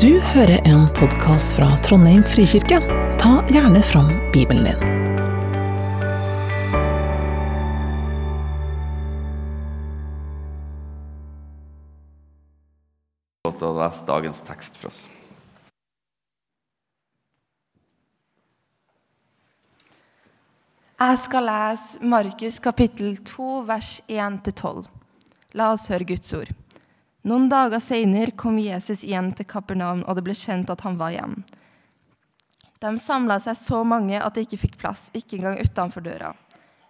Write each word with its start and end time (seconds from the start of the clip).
Du 0.00 0.20
hører 0.20 0.62
en 0.64 0.86
podkast 0.96 1.52
fra 1.58 1.66
Trondheim 1.84 2.22
frikirke. 2.24 2.78
Ta 3.20 3.32
gjerne 3.52 3.82
fram 3.84 4.06
Bibelen 4.32 4.64
din. 4.64 4.78
Godt 13.44 13.66
å 13.68 13.74
lese 13.82 14.08
dagens 14.08 14.40
tekst 14.48 14.80
for 14.80 14.88
oss. 14.88 15.02
Jeg 21.02 21.22
skal 21.26 21.48
lese 21.50 22.00
Markus 22.16 22.62
kapittel 22.64 23.18
2, 23.20 23.52
vers 23.68 23.94
1-12. 24.08 24.86
La 25.52 25.74
oss 25.76 25.90
høre 25.92 26.08
Guds 26.14 26.32
ord. 26.40 26.61
Noen 27.22 27.48
dager 27.48 27.78
senere 27.78 28.34
kom 28.34 28.56
Jesus 28.58 29.04
igjen 29.06 29.30
til 29.38 29.46
Kapernaum, 29.46 30.02
og 30.08 30.16
det 30.18 30.24
ble 30.26 30.34
kjent 30.34 30.70
at 30.74 30.80
han 30.82 30.98
var 30.98 31.14
hjemme. 31.14 31.44
De 32.82 32.90
samla 32.98 33.36
seg 33.38 33.54
så 33.60 33.84
mange 33.86 34.18
at 34.18 34.34
de 34.34 34.42
ikke 34.42 34.58
fikk 34.64 34.80
plass, 34.80 35.06
ikke 35.14 35.38
engang 35.38 35.60
utenfor 35.62 36.02
døra. 36.02 36.32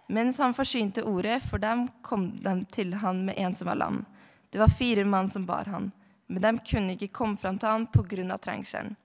Mens 0.09 0.39
han 0.41 0.55
forsynte 0.57 1.03
ordet, 1.05 1.43
for 1.45 1.61
dem 1.61 1.85
kom 2.01 2.31
de 2.41 2.55
til 2.73 2.95
han 3.03 3.21
med 3.27 3.37
en 3.37 3.53
som 3.55 3.69
var 3.69 3.77
lam. 3.77 4.01
Det 4.49 4.57
var 4.57 4.73
fire 4.73 5.05
mann 5.05 5.29
som 5.29 5.45
bar 5.45 5.69
han, 5.69 5.91
men 6.27 6.41
de 6.41 6.51
kunne 6.65 6.97
ikke 6.97 7.13
komme 7.13 7.37
fram 7.37 7.59
til 7.61 7.69
han 7.69 7.87
pga. 7.93 8.37
trengselen. 8.37 8.95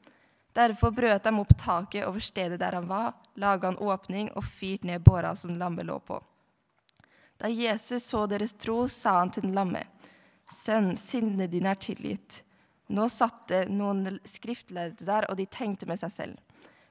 Derfor 0.53 0.91
brøt 0.91 1.25
de 1.25 1.35
opp 1.39 1.53
taket 1.59 2.07
over 2.07 2.21
stedet 2.21 2.59
der 2.61 2.73
han 2.73 2.89
var, 2.89 3.13
laga 3.37 3.69
en 3.69 3.79
åpning 3.79 4.31
og 4.35 4.45
fyrte 4.45 4.87
ned 4.87 5.05
båra 5.05 5.37
som 5.37 5.55
lammet 5.55 5.87
lå 5.87 5.99
på. 5.99 6.23
Da 7.37 7.49
Jesus 7.49 8.03
så 8.03 8.27
deres 8.27 8.53
tro, 8.53 8.89
sa 8.89 9.19
han 9.19 9.31
til 9.31 9.43
den 9.43 9.55
lamme, 9.55 9.85
Sønn, 10.53 10.95
syndene 10.97 11.49
dine 11.51 11.75
er 11.75 11.81
tilgitt. 11.81 12.43
Nå 12.89 13.09
satt 13.13 13.49
det 13.51 13.67
noen 13.69 14.19
skriftlærde 14.25 15.05
der, 15.05 15.27
og 15.29 15.37
de 15.37 15.45
tenkte 15.53 15.87
med 15.89 16.01
seg 16.01 16.13
selv. 16.15 16.39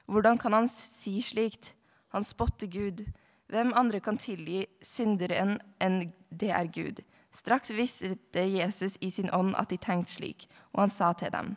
Hvordan 0.06 0.38
kan 0.38 0.54
han 0.54 0.68
si 0.70 1.18
slikt? 1.22 1.74
Han 2.14 2.24
spotter 2.24 2.70
Gud. 2.70 3.02
Hvem 3.48 3.72
andre 3.76 4.00
kan 4.00 4.18
tilgi 4.20 4.66
syndere 4.84 5.58
enn 5.80 6.12
det 6.30 6.52
er 6.54 6.70
Gud? 6.72 7.02
Straks 7.34 7.72
visste 7.76 8.44
Jesus 8.44 8.96
i 9.00 9.10
sin 9.10 9.30
ånd 9.34 9.54
at 9.56 9.70
de 9.72 9.78
tenkte 9.80 10.16
slik, 10.16 10.46
og 10.72 10.86
han 10.86 10.92
sa 10.92 11.12
til 11.12 11.32
dem. 11.32 11.56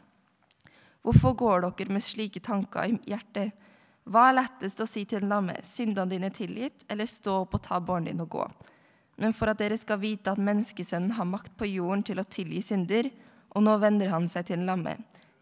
Hvorfor 1.01 1.33
går 1.33 1.63
dere 1.65 1.93
med 1.93 2.03
slike 2.05 2.41
tanker 2.43 2.91
i 2.91 2.97
hjertet? 3.09 3.53
Hva 4.05 4.27
er 4.29 4.37
lettest 4.39 4.81
å 4.81 4.89
si 4.89 5.05
til 5.05 5.21
en 5.21 5.31
lamme, 5.31 5.55
syndene 5.65 6.09
dine 6.11 6.29
er 6.29 6.35
tilgitt, 6.35 6.85
eller 6.89 7.09
stå 7.09 7.41
opp 7.43 7.57
og 7.57 7.63
ta 7.65 7.79
båren 7.79 8.09
din 8.09 8.21
og 8.21 8.29
gå? 8.33 8.45
Men 9.21 9.35
for 9.37 9.51
at 9.51 9.59
dere 9.61 9.77
skal 9.77 10.01
vite 10.01 10.33
at 10.33 10.41
menneskesønnen 10.41 11.13
har 11.19 11.29
makt 11.29 11.53
på 11.59 11.69
jorden 11.69 12.01
til 12.07 12.19
å 12.19 12.25
tilgi 12.25 12.63
synder, 12.65 13.11
og 13.53 13.65
nå 13.67 13.77
vender 13.81 14.09
han 14.09 14.25
seg 14.31 14.47
til 14.47 14.57
den 14.57 14.69
lamme. 14.69 14.95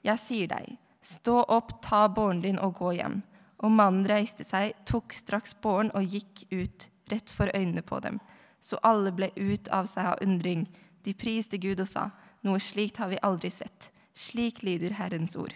Jeg 0.03 0.19
sier 0.19 0.49
deg, 0.51 0.75
stå 1.05 1.45
opp, 1.47 1.77
ta 1.85 2.07
båren 2.11 2.41
din 2.43 2.59
og 2.59 2.75
gå 2.79 2.93
hjem. 2.97 3.21
Og 3.63 3.71
mannen 3.71 4.07
reiste 4.07 4.43
seg, 4.47 4.75
tok 4.87 5.15
straks 5.15 5.55
båren 5.63 5.91
og 5.95 6.07
gikk 6.11 6.45
ut, 6.51 6.89
rett 7.11 7.31
for 7.31 7.51
øynene 7.55 7.83
på 7.83 8.01
dem. 8.03 8.19
Så 8.59 8.79
alle 8.83 9.11
ble 9.15 9.31
ut 9.35 9.71
av 9.71 9.87
seg 9.87 10.11
av 10.11 10.23
undring. 10.23 10.67
De 11.07 11.15
priste 11.15 11.59
Gud 11.59 11.79
og 11.79 11.87
sa, 11.87 12.09
noe 12.43 12.59
slikt 12.63 12.99
har 12.99 13.11
vi 13.11 13.23
aldri 13.23 13.51
sett. 13.51 13.91
Slik 14.15 14.63
lyder 14.67 14.97
Herrens 14.99 15.35
ord. 15.39 15.55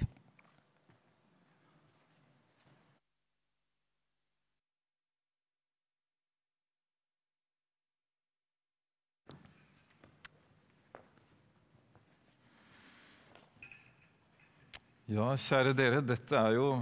Ja, 15.11 15.33
kjære 15.35 15.73
dere, 15.75 15.97
dette 15.99 16.37
er 16.39 16.53
jo 16.55 16.77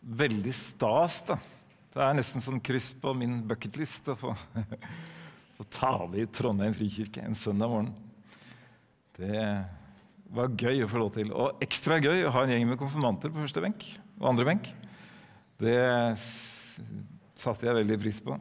veldig 0.00 0.52
stas, 0.56 1.18
da. 1.28 1.34
Det 1.92 2.00
er 2.00 2.14
nesten 2.16 2.40
sånn 2.40 2.62
kryss 2.64 2.94
på 2.96 3.12
min 3.12 3.42
bucketlist 3.44 4.08
å 4.08 4.14
få, 4.16 4.32
få 5.58 5.66
tale 5.76 6.22
i 6.22 6.24
Trondheim 6.32 6.72
frikirke 6.72 7.20
en 7.20 7.36
søndag 7.36 7.68
morgen. 7.68 7.90
Det 9.18 9.44
var 10.32 10.56
gøy 10.56 10.80
å 10.86 10.88
få 10.88 11.02
lov 11.02 11.12
til. 11.18 11.34
Og 11.36 11.60
ekstra 11.64 12.00
gøy 12.00 12.24
å 12.24 12.32
ha 12.38 12.46
en 12.46 12.54
gjeng 12.54 12.66
med 12.72 12.80
konfirmanter 12.80 13.34
på 13.34 13.44
første 13.44 13.66
benk 13.66 13.84
og 14.16 14.30
andre 14.32 14.48
benk. 14.48 14.72
Det 15.60 15.76
satte 17.36 17.68
jeg 17.68 17.82
veldig 17.82 18.00
pris 18.00 18.24
på. 18.24 18.40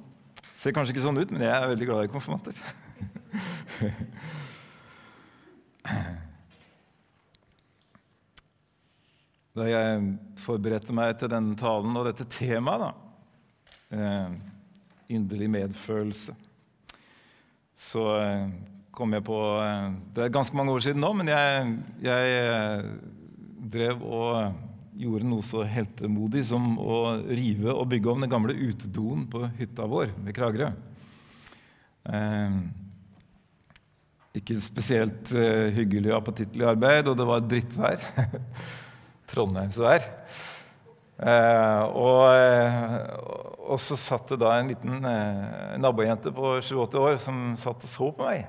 Ser 0.55 0.71
kanskje 0.71 0.95
ikke 0.95 1.03
sånn 1.03 1.19
ut, 1.19 1.35
men 1.35 1.43
jeg 1.43 1.51
er 1.51 1.71
veldig 1.75 1.91
glad 1.91 2.07
i 2.07 2.15
konfirmanter. 2.15 2.55
Da 9.57 9.65
jeg 9.65 10.01
forberedte 10.37 10.93
meg 10.93 11.15
til 11.17 11.31
denne 11.31 11.57
talen 11.57 11.95
og 11.97 12.05
dette 12.05 12.27
temaet, 12.29 12.83
da, 12.83 13.77
eh, 13.97 14.35
inderlig 15.17 15.49
medfølelse, 15.49 16.35
så 17.77 18.03
eh, 18.19 18.51
kom 18.93 19.13
jeg 19.13 19.25
på 19.25 19.39
eh, 19.61 19.89
Det 20.13 20.25
er 20.25 20.33
ganske 20.33 20.57
mange 20.57 20.73
år 20.75 20.85
siden 20.85 21.01
nå, 21.01 21.11
men 21.17 21.33
jeg, 21.33 21.73
jeg 22.05 22.37
eh, 22.37 22.87
drev 23.77 24.05
og 24.05 24.63
gjorde 24.97 25.29
noe 25.29 25.45
så 25.45 25.65
heltemodig 25.65 26.43
som 26.49 26.75
å 26.81 27.01
rive 27.25 27.73
og 27.73 27.89
bygge 27.91 28.13
om 28.13 28.25
den 28.25 28.33
gamle 28.33 28.53
utedoen 28.57 29.27
på 29.29 29.45
hytta 29.59 29.85
vår 29.89 30.13
ved 30.25 30.37
Kragerø. 30.37 30.71
Eh, 32.13 32.59
ikke 34.37 34.57
spesielt 34.61 35.33
eh, 35.33 35.69
hyggelig 35.73 36.13
og 36.13 36.19
appetittlig 36.21 36.65
arbeid, 36.69 37.09
og 37.09 37.17
det 37.17 37.25
var 37.29 37.47
drittvær. 37.53 38.05
Trondheimsvær. 39.27 40.05
Eh, 41.17 41.83
og, 41.97 42.23
eh, 42.29 42.97
og, 43.65 43.79
så 43.81 43.97
satt 43.97 44.29
det 44.29 44.37
da 44.43 44.51
en 44.53 44.69
liten 44.69 45.01
eh, 45.01 45.73
nabojente 45.81 46.29
på 46.29 46.59
27 46.61 46.99
år 47.01 47.17
som 47.21 47.55
satt 47.57 47.87
og 47.87 47.89
så 47.89 48.11
på 48.13 48.27
meg. 48.27 48.45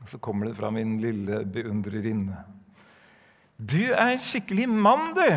Og 0.00 0.08
så 0.08 0.20
kommer 0.22 0.48
det 0.48 0.56
fra 0.56 0.70
min 0.72 0.96
lille 1.02 1.42
beundrerinne. 1.44 2.40
Du 3.56 3.82
er 3.90 4.14
en 4.14 4.20
skikkelig 4.20 4.68
mann, 4.68 5.12
du! 5.16 5.28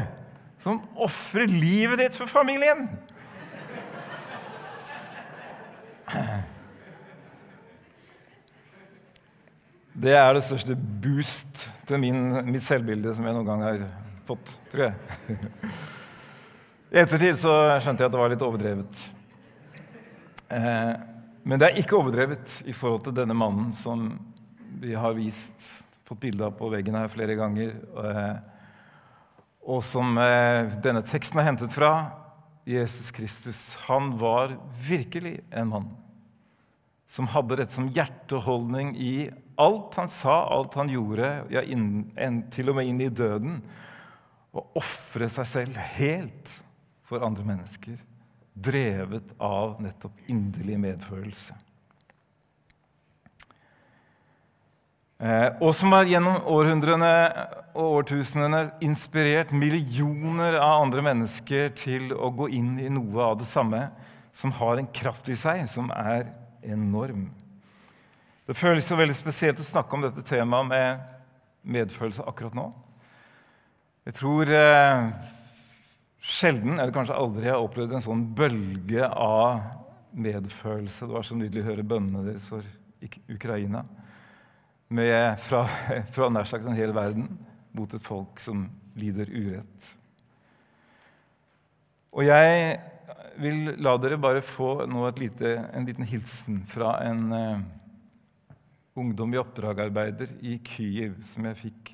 Som 0.59 0.81
ofrer 0.99 1.47
livet 1.47 2.01
ditt 2.01 2.17
for 2.19 2.27
familien. 2.27 2.87
Det 9.99 10.15
er 10.15 10.33
det 10.35 10.43
største 10.47 10.75
boost 10.75 11.65
til 11.87 11.99
min, 12.03 12.19
mitt 12.47 12.63
selvbilde 12.63 13.13
som 13.15 13.27
jeg 13.27 13.35
noen 13.35 13.47
gang 13.47 13.63
har 13.63 13.81
fått, 14.29 14.55
tror 14.71 14.87
jeg. 14.87 15.37
I 16.93 17.01
ettertid 17.03 17.37
så 17.41 17.55
skjønte 17.81 18.03
jeg 18.05 18.09
at 18.09 18.15
det 18.15 18.21
var 18.21 18.31
litt 18.31 18.45
overdrevet. 18.45 19.03
Eh, 20.49 20.93
men 21.45 21.61
det 21.61 21.69
er 21.69 21.81
ikke 21.81 21.97
overdrevet 21.99 22.59
i 22.69 22.73
forhold 22.73 23.07
til 23.07 23.15
denne 23.17 23.37
mannen 23.37 23.71
som 23.75 24.11
vi 24.79 24.95
har 24.97 25.13
vist, 25.17 25.83
fått 26.07 26.21
bilde 26.23 26.47
av 26.47 26.55
på 26.57 26.69
veggen 26.71 26.97
her 26.97 27.11
flere 27.11 27.35
ganger, 27.37 27.75
eh, 28.03 28.35
og 29.69 29.83
som 29.85 30.17
eh, 30.17 30.69
denne 30.81 31.03
teksten 31.05 31.41
er 31.41 31.49
hentet 31.51 31.73
fra. 31.73 31.93
Jesus 32.69 33.09
Kristus. 33.15 33.63
Han 33.87 34.11
var 34.17 34.53
virkelig 34.85 35.39
en 35.49 35.71
mann 35.71 35.89
som 37.09 37.29
hadde 37.33 37.57
dette 37.57 37.73
som 37.73 37.87
hjerteholdning 37.89 38.91
i 39.01 39.13
alt 39.59 39.97
han 39.97 40.09
sa, 40.11 40.43
alt 40.53 40.77
han 40.77 40.91
gjorde, 40.93 41.29
ja, 41.49 41.63
inn, 41.65 42.11
en, 42.15 42.43
til 42.53 42.69
og 42.69 42.77
med 42.77 42.89
inn 42.91 43.01
i 43.01 43.09
døden 43.09 43.57
å 44.55 44.65
ofre 44.79 45.29
seg 45.31 45.47
selv 45.47 45.79
helt 45.97 46.53
for 47.05 47.25
andre 47.25 47.45
mennesker, 47.45 47.97
drevet 48.53 49.33
av 49.41 49.77
nettopp 49.81 50.29
inderlig 50.29 50.77
medfølelse. 50.81 51.55
Eh, 55.19 55.49
og 55.59 55.73
som 55.75 55.91
har 55.91 56.07
gjennom 56.07 56.45
århundrene 56.47 57.11
og 57.75 57.97
årtusenene 57.99 58.61
inspirert 58.85 59.51
millioner 59.51 60.55
av 60.61 60.85
andre 60.85 61.03
mennesker 61.09 61.73
til 61.75 62.13
å 62.15 62.31
gå 62.31 62.47
inn 62.55 62.77
i 62.79 62.91
noe 62.93 63.25
av 63.25 63.41
det 63.41 63.49
samme, 63.49 63.89
som 64.31 64.53
har 64.55 64.79
en 64.79 64.87
kraft 64.95 65.27
i 65.27 65.35
seg 65.35 65.65
som 65.67 65.89
er 65.91 66.29
enorm. 66.63 67.27
Det 68.47 68.55
føles 68.57 68.87
jo 68.89 68.97
veldig 68.97 69.17
spesielt 69.17 69.59
å 69.59 69.65
snakke 69.65 69.97
om 69.97 70.05
dette 70.07 70.23
temaet 70.25 70.69
med 70.71 71.03
medfølelse 71.75 72.23
akkurat 72.25 72.55
nå. 72.55 72.69
Jeg 74.09 74.15
tror 74.17 74.49
eh, 74.49 75.07
sjelden, 76.17 76.79
eller 76.79 76.89
kanskje 76.95 77.13
aldri, 77.13 77.43
jeg 77.45 77.53
har 77.53 77.61
opplevd 77.61 77.91
en 77.93 78.01
sånn 78.01 78.23
bølge 78.33 79.05
av 79.05 79.59
medfølelse. 80.17 81.05
Det 81.05 81.13
var 81.13 81.25
så 81.27 81.35
nydelig 81.37 81.61
å 81.61 81.67
høre 81.67 81.83
bønnene 81.85 82.23
deres 82.25 82.47
for 82.49 82.65
Ukraina. 83.29 83.83
Med, 84.97 85.35
fra, 85.43 85.59
fra 86.15 86.29
nær 86.33 86.49
sagt 86.49 86.65
en 86.65 86.79
hel 86.79 86.89
verden 86.97 87.27
mot 87.77 87.93
et 87.93 88.01
folk 88.01 88.41
som 88.41 88.63
lider 88.97 89.29
urett. 89.29 89.91
Og 92.09 92.25
jeg 92.25 92.79
vil 93.43 93.75
la 93.77 93.93
dere 94.01 94.17
bare 94.17 94.41
få 94.41 94.71
lite, 95.19 95.51
en 95.69 95.85
liten 95.85 96.09
hilsen 96.09 96.63
fra 96.71 96.95
en 97.05 97.21
eh, 97.37 97.61
ungdom 98.97 99.37
i 99.37 99.41
oppdragarbeider 99.43 100.33
i 100.41 100.57
Kyiv 100.65 101.21
som 101.29 101.45
jeg 101.51 101.61
fikk 101.61 101.93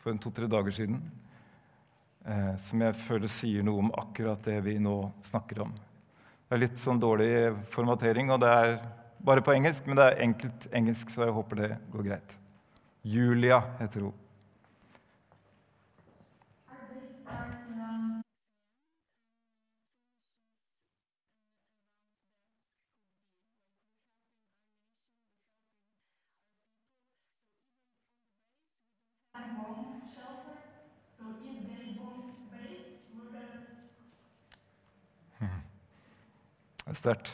for 0.00 0.16
to-tre 0.24 0.48
dager 0.48 0.72
siden. 0.72 1.04
Eh, 2.26 2.54
som 2.60 2.84
jeg 2.84 2.96
føler 2.98 3.32
sier 3.32 3.66
noe 3.66 3.84
om 3.84 3.92
akkurat 4.00 4.42
det 4.46 4.60
vi 4.66 4.78
nå 4.82 4.96
snakker 5.24 5.64
om. 5.66 5.74
Det 5.74 6.56
er 6.56 6.62
litt 6.66 6.80
sånn 6.80 7.00
dårlig 7.00 7.30
formatering, 7.72 8.32
og 8.34 8.42
det 8.44 8.50
er 8.52 8.74
bare 9.24 9.44
på 9.44 9.54
engelsk, 9.54 9.86
men 9.88 10.00
det 10.00 10.10
er 10.10 10.20
enkelt 10.26 10.68
engelsk, 10.72 11.10
så 11.10 11.24
jeg 11.24 11.36
håper 11.38 11.62
det 11.62 11.70
går 11.92 12.10
greit. 12.10 12.36
Julia 13.04 13.62
heter 13.80 14.08
hun. 14.08 14.20
Det 36.94 37.00
er 37.00 37.02
sterkt. 37.02 37.30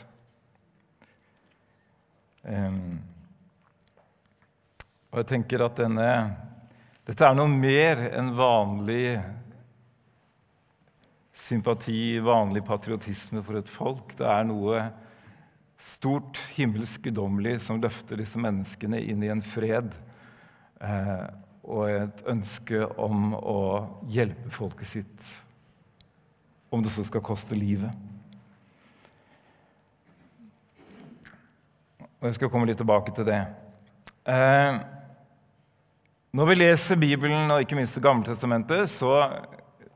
Um, 2.41 2.97
og 5.11 5.19
jeg 5.21 5.27
tenker 5.29 5.61
at 5.61 5.77
denne, 5.77 6.07
dette 7.05 7.27
er 7.27 7.37
noe 7.37 7.51
mer 7.51 8.01
enn 8.09 8.33
vanlig 8.33 9.19
sympati, 11.37 12.17
vanlig 12.25 12.65
patriotisme 12.65 13.45
for 13.45 13.61
et 13.61 13.69
folk. 13.69 14.17
Det 14.17 14.25
er 14.25 14.49
noe 14.49 14.81
stort, 15.77 16.41
himmelsk, 16.57 17.05
guddommelig 17.11 17.59
som 17.67 17.85
løfter 17.85 18.17
disse 18.17 18.41
menneskene 18.41 18.97
inn 19.13 19.21
i 19.21 19.29
en 19.29 19.45
fred 19.45 19.93
eh, 20.81 21.27
og 21.61 21.85
et 21.85 22.25
ønske 22.33 22.81
om 22.97 23.35
å 23.37 23.59
hjelpe 24.09 24.49
folket 24.57 24.97
sitt, 24.97 25.35
om 26.73 26.81
det 26.81 26.97
så 26.97 27.05
skal 27.05 27.29
koste 27.29 27.53
livet. 27.53 28.09
Og 32.21 32.29
jeg 32.29 32.37
skal 32.37 32.51
komme 32.53 32.67
litt 32.69 32.77
tilbake 32.77 33.11
til 33.17 33.25
det. 33.25 33.39
Eh, 34.29 34.75
når 36.37 36.47
vi 36.51 36.57
leser 36.59 36.99
Bibelen, 37.01 37.49
og 37.49 37.63
ikke 37.63 37.75
minst 37.79 37.97
Det 37.97 38.03
gamle 38.05 38.27
testamentet, 38.27 38.85
så, 38.91 39.15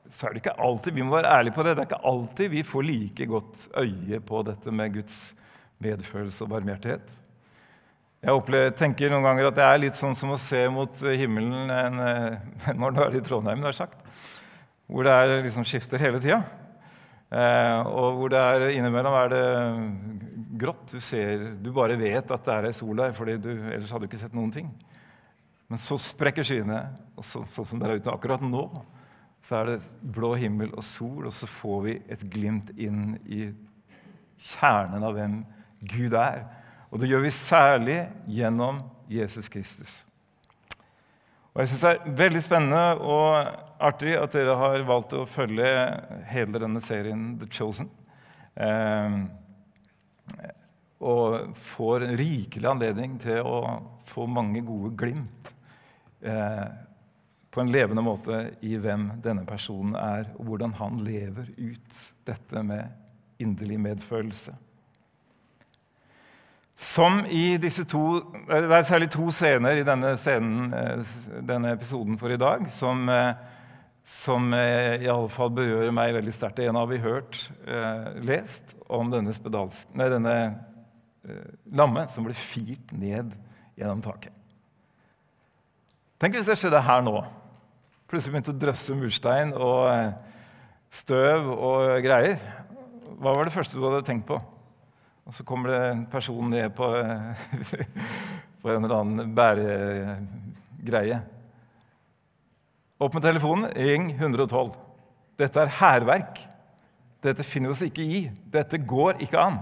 så, 0.09 0.25
er 0.25 0.33
det 0.33 0.41
ikke 0.41 0.55
alltid 0.57 0.97
vi 0.97 1.05
må 1.05 1.13
være 1.13 1.35
ærlige 1.37 1.53
på 1.53 1.63
det, 1.63 1.75
det 1.77 1.83
er 1.83 1.91
ikke 1.91 2.07
alltid 2.09 2.49
vi 2.49 2.63
får 2.65 2.87
like 2.87 3.27
godt 3.29 3.67
øye 3.77 4.19
på 4.25 4.41
dette 4.47 4.73
med 4.73 4.97
Guds 4.97 5.19
medfølelse 5.85 6.47
og 6.47 6.51
barmhjertighet. 6.55 7.13
Jeg 8.25 8.33
opplever, 8.33 8.73
tenker 8.73 9.13
noen 9.13 9.27
ganger 9.27 9.51
at 9.51 9.59
det 9.59 9.65
er 9.67 9.81
litt 9.83 10.01
sånn 10.01 10.17
som 10.17 10.33
å 10.33 10.41
se 10.41 10.63
mot 10.73 11.05
himmelen 11.05 11.69
en, 11.69 12.03
eh, 12.09 12.73
når 12.81 12.95
du 12.95 13.03
er 13.05 13.19
i 13.19 13.25
Trondheim, 13.29 13.61
det 13.61 13.69
er 13.69 13.81
sagt, 13.83 14.01
hvor 14.89 15.05
det 15.05 15.13
er, 15.13 15.35
liksom 15.45 15.67
skifter 15.67 16.01
hele 16.01 16.17
tida. 16.23 16.41
Eh, 17.29 17.85
og 17.85 18.17
hvor 18.17 18.33
det 18.33 18.41
er, 18.41 18.67
innimellom 18.73 19.13
er 19.21 19.31
det 19.35 19.45
grått. 20.59 20.87
Du, 20.95 21.01
ser, 21.03 21.51
du 21.61 21.71
bare 21.75 21.97
vet 21.99 22.31
at 22.31 22.47
det 22.47 22.53
er 22.55 22.69
ei 22.69 22.75
sol 22.75 22.97
der, 22.99 23.15
for 23.15 23.29
ellers 23.29 23.91
hadde 23.91 24.05
du 24.05 24.09
ikke 24.09 24.21
sett 24.21 24.35
noen 24.37 24.53
ting. 24.53 24.69
Men 25.71 25.81
så 25.81 25.97
sprekker 25.99 26.45
skyene, 26.45 26.81
og 27.17 27.25
så, 27.25 27.41
sånn 27.49 27.69
som 27.69 27.81
det 27.81 27.89
er 27.89 28.01
ute 28.01 28.13
akkurat 28.13 28.43
nå, 28.45 28.67
så 29.45 29.59
er 29.59 29.71
det 29.71 29.77
blå 30.15 30.33
himmel 30.41 30.71
og 30.73 30.85
sol, 30.85 31.27
og 31.27 31.33
så 31.33 31.49
får 31.49 31.79
vi 31.85 31.95
et 32.15 32.25
glimt 32.33 32.71
inn 32.81 33.15
i 33.25 33.47
kjernen 34.41 35.05
av 35.05 35.15
hvem 35.17 35.39
Gud 35.85 36.15
er. 36.17 36.43
Og 36.89 37.01
det 37.01 37.09
gjør 37.09 37.25
vi 37.25 37.33
særlig 37.33 37.99
gjennom 38.31 38.81
Jesus 39.11 39.49
Kristus. 39.51 40.03
Og 41.55 41.61
jeg 41.61 41.71
synes 41.71 41.81
Det 41.81 41.91
er 41.91 42.17
veldig 42.19 42.41
spennende 42.43 42.83
og 42.99 43.45
artig 43.79 44.15
at 44.19 44.33
dere 44.35 44.57
har 44.59 44.81
valgt 44.87 45.13
å 45.15 45.25
følge 45.29 45.67
hele 46.27 46.59
denne 46.59 46.81
serien 46.83 47.37
The 47.39 47.47
Chosen. 47.47 47.89
Eh, 48.55 49.17
og 51.05 51.55
får 51.59 52.05
en 52.05 52.17
rikelig 52.17 52.69
anledning 52.69 53.17
til 53.21 53.43
å 53.45 53.59
få 54.07 54.25
mange 54.31 54.61
gode 54.65 54.93
glimt 54.97 55.51
eh, 56.23 56.67
på 57.51 57.61
en 57.61 57.71
levende 57.71 58.03
måte 58.03 58.41
i 58.67 58.75
hvem 58.81 59.09
denne 59.23 59.45
personen 59.47 59.95
er, 59.99 60.29
og 60.35 60.49
hvordan 60.49 60.75
han 60.79 61.01
lever 61.03 61.49
ut 61.57 62.05
dette 62.27 62.63
med 62.67 63.41
inderlig 63.43 63.79
medfølelse. 63.79 64.55
Som 66.75 67.21
i 67.31 67.55
disse 67.55 67.85
to 67.87 68.19
Det 68.49 68.71
er 68.75 68.81
særlig 68.83 69.07
to 69.13 69.29
scener 69.31 69.79
i 69.79 69.85
denne, 69.87 70.17
scenen, 70.19 70.73
eh, 70.75 71.13
denne 71.47 71.71
episoden 71.71 72.17
for 72.19 72.29
i 72.29 72.37
dag 72.37 72.67
som, 72.71 73.07
eh, 73.09 73.33
som 74.05 74.53
eh, 74.53 75.01
i 75.01 75.09
alle 75.09 75.29
fall 75.33 75.49
berører 75.55 75.93
meg 75.95 76.13
veldig 76.15 76.33
sterkt. 76.35 76.61
En 76.61 76.77
har 76.77 76.89
vi 76.91 77.01
hørt 77.01 77.39
lest 78.25 78.75
om 78.85 79.09
denne, 79.13 79.33
spedalsk, 79.33 79.89
nei, 79.97 80.09
denne 80.13 80.35
lammet 81.73 82.11
som 82.13 82.27
ble 82.27 82.35
firt 82.37 82.93
ned 82.93 83.33
gjennom 83.75 84.03
taket. 84.05 84.33
Tenk 86.21 86.37
hvis 86.37 86.47
det 86.47 86.57
skjedde 86.61 86.83
her 86.85 87.01
nå. 87.03 87.17
Plutselig 88.05 88.35
begynte 88.35 88.53
å 88.53 88.59
drøsse 88.61 88.95
murstein 88.95 89.55
og 89.57 89.89
støv 90.93 91.49
og 91.55 91.97
greier. 92.05 92.37
Hva 93.17 93.33
var 93.33 93.47
det 93.47 93.55
første 93.55 93.77
du 93.77 93.83
hadde 93.87 94.05
tenkt 94.05 94.27
på? 94.29 94.37
Og 95.25 95.33
så 95.33 95.43
kommer 95.47 95.71
det 95.73 95.79
en 95.89 96.03
person 96.09 96.51
ned 96.53 96.75
på, 96.77 96.87
på 98.61 98.69
en 98.71 98.85
eller 98.85 98.95
annen 98.99 99.31
bæregreie. 99.35 101.23
Opp 103.01 103.15
med 103.17 103.25
telefonen, 103.25 103.69
ring 103.75 104.11
112. 104.13 104.71
Dette 105.39 105.63
er 105.65 105.73
hærverk. 105.81 106.39
Dette 107.23 107.43
finner 107.43 107.71
vi 107.71 107.75
oss 107.75 107.83
ikke 107.83 108.05
i. 108.05 108.21
Dette 108.51 108.79
går 108.79 109.19
ikke 109.25 109.41
an. 109.41 109.59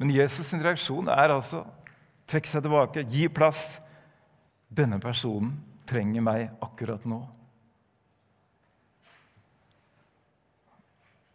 Men 0.00 0.12
Jesus' 0.14 0.48
sin 0.48 0.62
reaksjon 0.64 1.10
er 1.12 1.34
altså 1.34 1.66
trekke 2.30 2.48
seg 2.48 2.64
tilbake, 2.64 3.04
gi 3.10 3.28
plass. 3.28 3.76
Denne 4.72 4.96
personen 5.02 5.52
trenger 5.88 6.24
meg 6.24 6.48
akkurat 6.64 7.04
nå. 7.04 7.20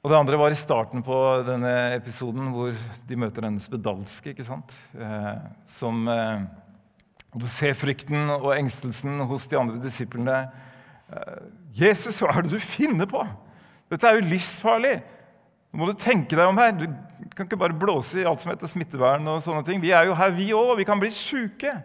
Og 0.02 0.12
det 0.12 0.18
andre 0.18 0.40
var 0.40 0.54
i 0.54 0.58
starten 0.58 1.04
på 1.04 1.16
denne 1.44 1.72
episoden 1.98 2.50
hvor 2.54 2.72
de 3.10 3.18
møter 3.20 3.44
denne 3.44 3.62
spedalske. 3.62 4.32
ikke 4.32 4.46
sant? 4.48 4.78
Eh, 4.96 5.36
som, 5.68 6.08
eh, 6.08 6.46
og 7.38 7.44
Du 7.44 7.46
ser 7.46 7.76
frykten 7.78 8.32
og 8.34 8.56
engstelsen 8.56 9.20
hos 9.30 9.46
de 9.46 9.60
andre 9.60 9.78
disiplene. 9.78 10.48
Eh, 11.14 11.44
'Jesus, 11.78 12.18
hva 12.20 12.34
er 12.34 12.42
det 12.42 12.56
du 12.56 12.60
finner 12.60 13.06
på? 13.06 13.22
Dette 13.92 14.08
er 14.08 14.18
jo 14.18 14.26
livsfarlig!' 14.26 15.04
Nå 15.70 15.78
må 15.84 15.92
du 15.92 16.00
tenke 16.00 16.34
deg 16.34 16.48
om 16.48 16.58
her. 16.58 16.72
Du 16.74 16.88
kan 17.36 17.46
ikke 17.46 17.60
bare 17.60 17.78
blåse 17.78 18.18
i 18.18 18.26
alt 18.26 18.42
som 18.42 18.50
heter 18.50 18.68
smittevern. 18.68 19.28
og 19.28 19.44
sånne 19.44 19.64
ting. 19.66 19.82
Vi 19.82 19.92
er 19.92 20.06
jo 20.06 20.16
her, 20.16 20.32
vi 20.32 20.50
òg. 20.50 20.78
Vi 20.78 20.86
kan 20.88 21.00
bli 21.00 21.12
sjuke. 21.12 21.84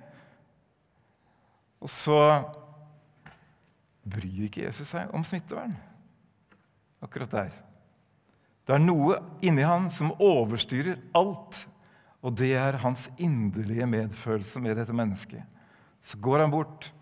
Og 1.82 1.90
så 1.90 2.44
bryr 4.08 4.46
ikke 4.46 4.64
Jesus 4.64 4.88
seg 4.88 5.12
om 5.12 5.24
smittevern 5.24 5.76
akkurat 7.02 7.30
der. 7.30 7.50
Det 8.64 8.74
er 8.74 8.78
noe 8.78 9.18
inni 9.42 9.66
han 9.66 9.90
som 9.90 10.14
overstyrer 10.22 10.96
alt, 11.18 11.66
og 12.22 12.34
det 12.38 12.52
er 12.54 12.78
hans 12.84 13.08
inderlige 13.18 13.86
medfølelse 13.90 14.62
med 14.62 14.78
dette 14.78 14.94
mennesket. 14.94 15.42
Så 16.02 16.18
går 16.22 16.44
han 16.44 16.52
bort, 16.54 16.92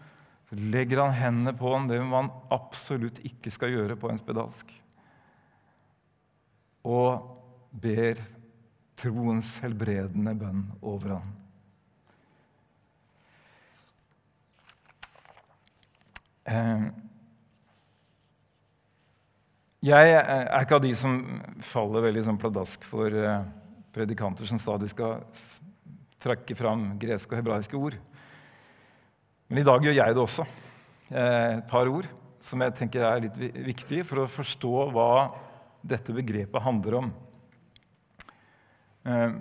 legger 0.50 1.04
han 1.04 1.16
hendene 1.16 1.54
på 1.56 1.74
ham, 1.74 1.88
det 1.88 2.00
man 2.04 2.32
absolutt 2.52 3.20
ikke 3.24 3.52
skal 3.52 3.74
gjøre 3.74 3.98
på 4.00 4.10
en 4.10 4.20
spedalsk, 4.20 4.72
og 6.88 7.36
ber 7.70 8.18
troens 9.00 9.52
helbredende 9.64 10.34
bønn 10.40 10.64
over 10.80 11.14
ham. 11.18 11.36
Eh, 16.50 16.88
jeg 19.84 20.12
er 20.16 20.48
ikke 20.60 20.80
av 20.80 20.84
de 20.84 20.90
som 20.96 21.20
faller 21.64 22.08
veldig 22.08 22.24
sånn 22.26 22.40
pladask 22.40 22.84
for 22.88 23.14
eh, 23.16 23.44
predikanter 23.94 24.47
som 24.49 24.61
stadig 24.61 24.90
skal 24.92 25.20
trekke 26.20 26.56
fram 26.59 26.92
greske 27.00 27.32
og 27.32 27.40
hebraiske 27.40 27.78
ord. 27.78 27.97
Men 29.50 29.62
i 29.62 29.66
dag 29.66 29.85
gjør 29.85 29.97
jeg 29.99 30.16
det 30.16 30.23
også. 30.23 30.47
Eh, 31.11 31.59
et 31.59 31.68
par 31.70 31.90
ord 31.90 32.09
som 32.40 32.62
jeg 32.64 32.76
tenker 32.78 33.04
er 33.04 33.25
litt 33.26 33.38
viktige 33.66 34.06
for 34.09 34.23
å 34.23 34.30
forstå 34.30 34.75
hva 34.94 35.12
dette 35.82 36.14
begrepet 36.14 36.64
handler 36.64 36.99
om. 37.00 37.09
Eh, 39.09 39.38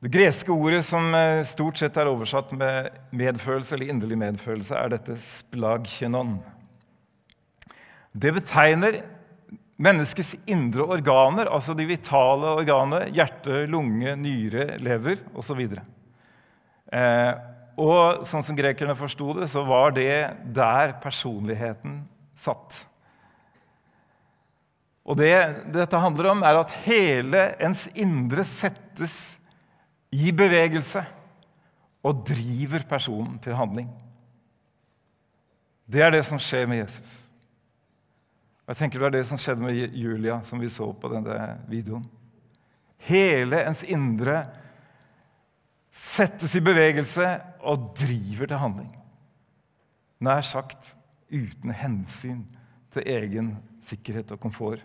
det 0.00 0.12
greske 0.14 0.52
ordet 0.54 0.80
som 0.86 1.12
stort 1.44 1.76
sett 1.76 1.98
er 2.00 2.08
oversatt 2.08 2.54
med 2.56 2.88
medfølelse 3.12 3.76
eller 3.76 3.90
inderlig 3.92 4.16
medfølelse, 4.22 4.72
er 4.72 4.94
dette 4.94 5.18
splagkjenon. 5.20 6.38
Det 8.16 8.32
betegner 8.34 9.02
menneskets 9.80 10.34
indre 10.50 10.84
organer, 10.96 11.48
altså 11.48 11.74
de 11.76 11.86
vitale 11.88 12.52
organer, 12.60 13.08
hjerte, 13.16 13.64
lunge, 13.70 14.12
nyre, 14.20 14.74
lever 14.82 15.22
osv. 15.38 15.62
Eh, 16.90 17.32
og 17.80 18.26
sånn 18.28 18.44
som 18.44 18.58
grekerne 18.58 18.96
forsto 18.98 19.32
det, 19.38 19.48
så 19.48 19.64
var 19.64 19.94
det 19.96 20.12
der 20.52 20.92
personligheten 21.00 22.02
satt. 22.36 22.82
Og 25.08 25.16
det 25.18 25.32
dette 25.72 26.02
handler 26.02 26.28
om, 26.34 26.44
er 26.44 26.60
at 26.60 26.76
hele 26.84 27.46
ens 27.62 27.86
indre 27.96 28.44
settes 28.46 29.16
i 30.12 30.34
bevegelse 30.34 31.02
og 32.04 32.22
driver 32.28 32.84
personen 32.88 33.40
til 33.42 33.56
handling. 33.56 33.88
Det 35.90 36.04
er 36.04 36.12
det 36.14 36.22
som 36.26 36.38
skjer 36.38 36.68
med 36.70 36.84
Jesus. 36.84 37.29
Jeg 38.70 38.78
tenker 38.78 39.00
Det 39.00 39.06
var 39.08 39.14
det 39.16 39.26
som 39.26 39.38
skjedde 39.40 39.64
med 39.64 39.96
Julia, 39.98 40.36
som 40.46 40.60
vi 40.62 40.68
så 40.70 40.92
på 40.94 41.10
denne 41.10 41.36
videoen. 41.66 42.04
Hele 43.02 43.64
ens 43.66 43.82
indre 43.82 44.44
settes 45.90 46.54
i 46.54 46.62
bevegelse 46.62 47.26
og 47.66 47.90
driver 47.98 48.46
til 48.46 48.62
handling. 48.62 48.92
Nær 50.22 50.44
sagt 50.46 50.94
uten 51.32 51.74
hensyn 51.74 52.44
til 52.94 53.10
egen 53.10 53.52
sikkerhet 53.82 54.30
og 54.36 54.42
komfort. 54.42 54.84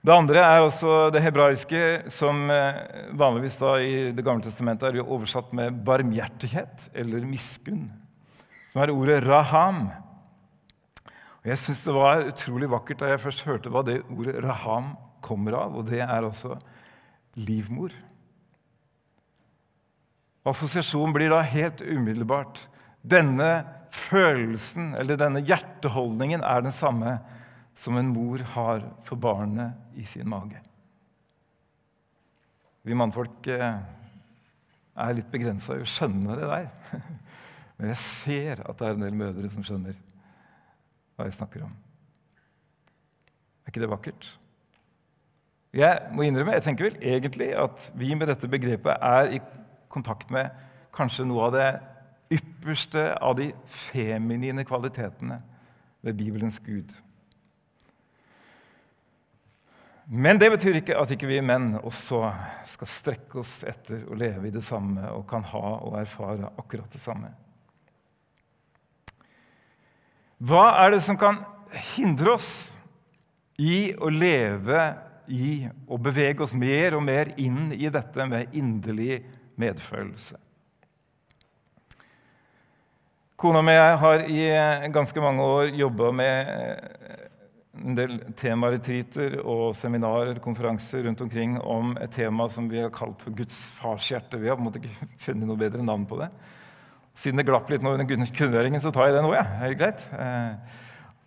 Det 0.00 0.16
andre 0.16 0.40
er 0.40 0.64
også 0.64 1.10
det 1.12 1.20
hebraiske, 1.20 1.80
som 2.08 2.46
eh, 2.48 2.78
vanligvis 3.20 3.58
da 3.60 3.74
i 3.84 4.12
Det 4.16 4.24
gamle 4.24 4.46
testamentet 4.46 4.94
er 4.94 5.02
oversatt 5.04 5.52
med 5.52 5.82
barmhjertighet 5.84 6.88
eller 6.96 7.26
miskunn, 7.28 7.90
som 8.72 8.80
er 8.80 8.94
ordet 8.94 9.26
raham. 9.26 9.90
Og 11.40 11.48
Jeg 11.48 11.60
syns 11.62 11.86
det 11.86 11.96
var 11.96 12.26
utrolig 12.28 12.68
vakkert 12.68 13.00
da 13.00 13.10
jeg 13.14 13.22
først 13.22 13.46
hørte 13.48 13.72
hva 13.72 13.82
det 13.86 14.02
ordet 14.12 14.36
raham 14.44 14.92
kommer 15.24 15.56
av, 15.56 15.76
og 15.76 15.86
det 15.88 16.02
er 16.04 16.26
også 16.26 16.58
livmor. 17.40 17.94
Assosiasjonen 20.50 21.14
blir 21.16 21.32
da 21.32 21.40
helt 21.44 21.80
umiddelbart. 21.80 22.66
Denne 23.00 23.64
følelsen, 23.92 24.92
eller 25.00 25.16
denne 25.20 25.40
hjerteholdningen, 25.44 26.44
er 26.44 26.64
den 26.64 26.74
samme 26.74 27.16
som 27.76 27.96
en 27.96 28.12
mor 28.12 28.44
har 28.56 28.84
for 29.06 29.20
barnet 29.20 29.96
i 29.96 30.04
sin 30.08 30.28
mage. 30.28 30.60
Vi 32.84 32.96
mannfolk 32.96 33.48
eh, 33.52 33.80
er 35.00 35.16
litt 35.16 35.32
begrensa 35.32 35.76
i 35.76 35.84
å 35.84 35.88
skjønne 35.88 36.36
det 36.36 36.48
der. 36.48 36.68
Men 37.80 37.92
jeg 37.92 38.00
ser 38.04 38.62
at 38.66 38.76
det 38.76 38.88
er 38.88 38.96
en 38.96 39.04
del 39.06 39.16
mødre 39.16 39.52
som 39.52 39.64
skjønner 39.64 39.96
hva 41.20 41.28
jeg 41.28 41.36
snakker 41.36 41.66
om. 41.66 41.74
Er 43.62 43.72
ikke 43.72 43.82
det 43.84 43.92
vakkert? 43.92 44.30
Jeg 45.76 46.00
må 46.16 46.24
innrømme, 46.26 46.56
jeg 46.56 46.66
tenker 46.66 46.88
vel 46.88 46.96
egentlig 47.12 47.52
at 47.54 47.84
vi 47.94 48.14
med 48.18 48.26
dette 48.32 48.48
begrepet 48.50 48.96
er 48.96 49.36
i 49.36 49.38
kontakt 49.92 50.32
med 50.34 50.50
kanskje 50.96 51.28
noe 51.28 51.46
av 51.46 51.54
det 51.54 51.68
ypperste 52.34 53.04
av 53.22 53.36
de 53.38 53.50
feminine 53.70 54.64
kvalitetene 54.66 55.38
ved 56.02 56.18
Bibelens 56.18 56.58
Gud. 56.64 56.90
Men 60.10 60.40
det 60.42 60.48
betyr 60.50 60.80
ikke 60.80 60.96
at 60.98 61.12
ikke 61.14 61.28
vi 61.30 61.38
menn 61.44 61.76
også 61.78 62.24
skal 62.66 62.90
strekke 62.90 63.38
oss 63.44 63.60
etter 63.62 64.02
å 64.10 64.18
leve 64.18 64.48
i 64.48 64.54
det 64.54 64.64
samme 64.66 65.06
og 65.14 65.28
kan 65.30 65.46
ha 65.52 65.66
og 65.86 65.94
erfare 66.00 66.50
akkurat 66.58 66.90
det 66.90 67.02
samme. 67.02 67.30
Hva 70.40 70.70
er 70.84 70.94
det 70.94 71.02
som 71.04 71.18
kan 71.20 71.42
hindre 71.94 72.34
oss 72.38 72.50
i 73.60 73.92
å 74.00 74.08
leve 74.08 74.84
i 75.30 75.68
å 75.86 75.98
bevege 76.00 76.44
oss 76.44 76.54
mer 76.58 76.96
og 76.98 77.04
mer 77.06 77.34
inn 77.40 77.70
i 77.76 77.90
dette 77.92 78.26
med 78.26 78.54
inderlig 78.56 79.20
medfølelse. 79.60 80.38
Kona 83.40 83.62
mi 83.64 83.72
har 83.72 84.26
i 84.28 84.42
ganske 84.92 85.22
mange 85.22 85.44
år 85.46 85.70
jobba 85.78 86.10
med 86.12 86.50
eh, 86.52 87.28
en 87.80 87.96
del 87.96 88.18
temaretriter 88.36 89.38
og 89.40 89.70
seminarer 89.78 90.42
konferanser 90.44 91.06
rundt 91.06 91.22
omkring 91.24 91.54
om 91.62 91.94
et 92.02 92.12
tema 92.12 92.50
som 92.52 92.68
vi 92.68 92.82
har 92.82 92.92
kalt 92.92 93.22
for 93.24 93.36
Guds 93.36 93.70
farshjerte. 93.78 94.40
Vi 94.40 94.50
har 94.50 94.58
på 94.58 94.64
en 94.64 94.68
måte 94.68 94.82
ikke 94.82 95.08
funnet 95.28 95.48
noe 95.48 95.60
bedre 95.60 95.86
navn 95.86 96.04
på 96.10 96.20
det. 96.20 96.28
Siden 97.20 97.36
det 97.36 97.44
glapp 97.50 97.68
litt 97.68 97.82
nå 97.84 97.92
under 97.92 98.06
kunngjøringen, 98.08 98.80
så 98.80 98.92
tar 98.94 99.10
jeg 99.10 99.18
det 99.18 99.24
nå. 99.26 99.34
Ja. 99.36 99.42
Er 99.60 99.72
det 99.72 99.80
greit? 99.80 100.04
Eh, 100.16 100.78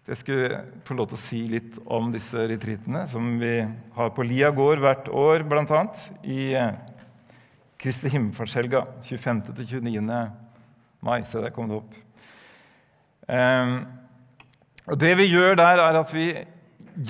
jeg 0.10 0.20
skulle 0.20 0.62
få 0.88 0.98
lov 0.98 1.12
til 1.12 1.20
å 1.20 1.22
si 1.22 1.42
litt 1.52 1.78
om 1.86 2.10
disse 2.12 2.48
retreatene 2.50 3.04
som 3.12 3.28
vi 3.40 3.54
har 3.96 4.10
på 4.16 4.26
Lia 4.26 4.50
gård 4.56 4.82
hvert 4.82 5.12
år, 5.14 5.46
bl.a. 5.46 5.84
i 6.26 6.40
eh, 6.58 6.74
Kristi 7.84 8.10
himmelfartshelga 8.16 8.82
25.-29. 9.06 10.02
mai. 11.04 11.20
Se, 11.30 11.44
der 11.44 11.54
kom 11.54 11.70
det 11.70 11.78
opp. 11.78 11.96
Um, 13.28 13.78
og 14.90 15.00
Det 15.00 15.14
vi 15.20 15.30
gjør 15.30 15.56
der, 15.60 15.80
er 15.84 16.00
at 16.02 16.14
vi 16.16 16.30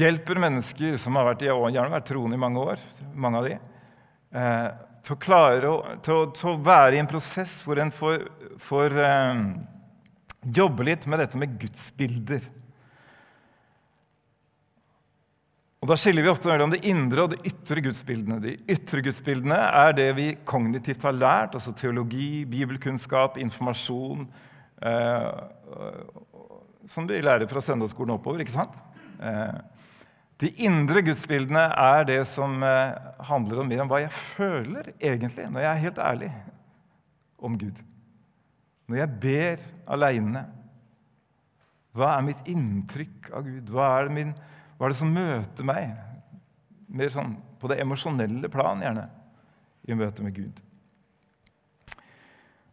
hjelper 0.04 0.42
mennesker 0.44 1.00
som 1.02 1.16
har 1.18 1.32
vært, 1.32 1.48
gjerne 1.48 1.94
vært 1.94 2.10
troende 2.10 2.36
i 2.36 2.42
mange 2.42 2.68
år, 2.74 2.84
mange 3.16 3.40
av 3.40 3.48
de, 3.48 3.56
eh, 4.36 4.68
til 5.04 5.16
å 5.16 5.20
klare 5.20 5.70
å, 5.70 5.78
til, 6.04 6.28
til 6.38 6.54
å, 6.54 6.58
være 6.64 6.98
i 6.98 7.04
en 7.04 7.10
prosess 7.10 7.58
hvor 7.66 7.80
en 7.84 7.92
får, 7.92 8.28
får 8.62 9.00
eh, 9.04 9.42
jobbe 10.60 10.88
litt 10.88 11.08
med 11.12 11.20
dette 11.24 11.40
med 11.40 11.58
gudsbilder. 11.60 12.46
Og 15.84 15.90
Da 15.92 15.98
skiller 16.00 16.24
vi 16.24 16.32
ofte 16.32 16.48
mellom 16.48 16.72
det 16.72 16.86
indre 16.88 17.26
og 17.26 17.34
det 17.34 17.42
ytre 17.50 17.84
gudsbildene. 17.84 18.40
De 18.40 18.54
ytre 18.72 19.02
gudsbildene 19.04 19.58
er 19.84 19.92
det 19.98 20.08
vi 20.16 20.30
kognitivt 20.48 21.04
har 21.04 21.18
lært, 21.18 21.58
altså 21.60 21.74
teologi, 21.76 22.46
bibelkunnskap, 22.48 23.36
informasjon 23.44 24.24
eh, 24.88 25.28
Som 26.88 27.08
vi 27.10 27.20
lærer 27.24 27.52
fra 27.52 27.64
søndagsskolen 27.64 28.16
oppover. 28.16 28.40
ikke 28.40 28.56
sant? 28.56 28.80
Eh, 29.20 29.60
de 30.42 30.50
indre 30.66 31.04
gudsbildene 31.06 31.68
er 31.80 32.08
det 32.10 32.22
som 32.28 32.56
eh, 32.66 32.96
handler 33.30 33.62
om 33.62 33.70
mer 33.70 33.84
om 33.84 33.92
hva 33.92 34.02
jeg 34.04 34.16
føler 34.16 34.90
egentlig, 34.98 35.46
når 35.52 35.64
jeg 35.64 35.72
er 35.72 35.84
helt 35.86 36.02
ærlig 36.02 36.32
om 37.44 37.58
Gud. 37.60 37.80
Når 38.90 39.00
jeg 39.00 39.20
ber 39.24 39.64
aleine. 39.94 40.44
Hva 41.94 42.16
er 42.16 42.26
mitt 42.26 42.50
inntrykk 42.50 43.30
av 43.38 43.46
Gud? 43.46 43.70
Hva 43.72 43.92
er 44.02 44.12
min 44.12 44.34
hva 44.78 44.90
er 44.90 44.92
det 44.92 45.00
som 45.00 45.14
møter 45.16 45.64
meg? 45.64 45.92
Mer 46.92 47.12
sånn 47.14 47.38
på 47.62 47.70
det 47.72 47.78
emosjonelle 47.80 48.50
plan, 48.52 48.82
gjerne, 48.84 49.06
i 49.88 49.96
møte 49.96 50.26
med 50.26 50.36
Gud. 50.36 50.58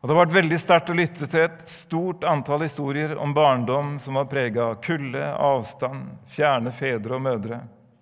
Og 0.01 0.09
Det 0.09 0.15
har 0.15 0.23
vært 0.23 0.33
veldig 0.33 0.57
sterkt 0.57 0.91
å 0.91 0.97
lytte 0.97 1.27
til 1.29 1.43
et 1.45 1.65
stort 1.69 2.25
antall 2.25 2.63
historier 2.65 3.19
om 3.21 3.35
barndom 3.37 3.99
som 4.01 4.17
var 4.17 4.31
prega 4.33 4.71
av 4.71 4.79
kulde, 4.81 5.21
avstand, 5.21 6.15
fjerne 6.25 6.73
fedre 6.73 7.19
og 7.19 7.25
mødre. 7.27 7.59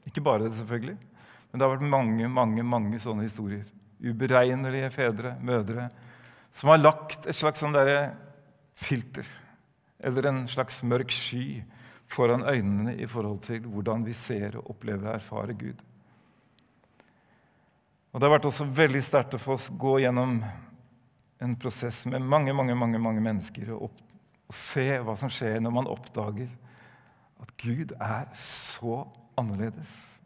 Ikke 0.07 0.23
bare 0.23 0.47
det, 0.47 0.53
selvfølgelig, 0.61 0.95
men 1.51 1.59
det 1.59 1.67
har 1.67 1.75
vært 1.75 1.91
mange 1.91 2.29
mange, 2.31 2.63
mange 2.63 3.01
sånne 3.03 3.27
historier. 3.27 3.67
Uberegnelige 3.99 4.93
fedre, 4.95 5.35
mødre, 5.43 5.89
som 6.55 6.71
har 6.71 6.79
lagt 6.79 7.27
et 7.27 7.37
slags 7.37 7.65
sånn 7.65 7.75
filter 8.79 9.27
eller 9.99 10.29
en 10.31 10.45
slags 10.47 10.85
mørk 10.87 11.11
sky 11.11 11.65
foran 12.09 12.47
øynene 12.47 12.95
i 12.95 13.07
forhold 13.11 13.43
til 13.43 13.67
hvordan 13.67 14.07
vi 14.07 14.15
ser 14.15 14.55
og 14.61 14.71
opplever 14.71 15.11
og 15.11 15.17
erfarer 15.17 15.59
Gud. 15.59 15.83
Og 18.13 18.21
Det 18.21 18.27
har 18.27 18.37
vært 18.39 18.49
også 18.49 18.65
veldig 18.65 19.03
sterkt 19.05 19.35
å 19.35 19.43
få 19.43 19.59
gå 19.77 19.99
gjennom 20.07 20.39
en 21.43 21.57
prosess 21.61 22.05
med 22.11 22.25
mange 22.25 22.55
mange, 22.57 22.75
mange, 22.75 22.99
mange 22.99 23.23
mennesker 23.23 23.73
og, 23.75 23.89
opp, 23.89 24.01
og 24.49 24.57
se 24.57 24.87
hva 25.05 25.15
som 25.19 25.31
skjer 25.33 25.61
når 25.63 25.75
man 25.75 25.91
oppdager 25.91 26.51
at 27.39 27.53
Gud 27.61 27.95
er 28.01 28.31
så 28.39 29.03
annerledes 29.39 30.19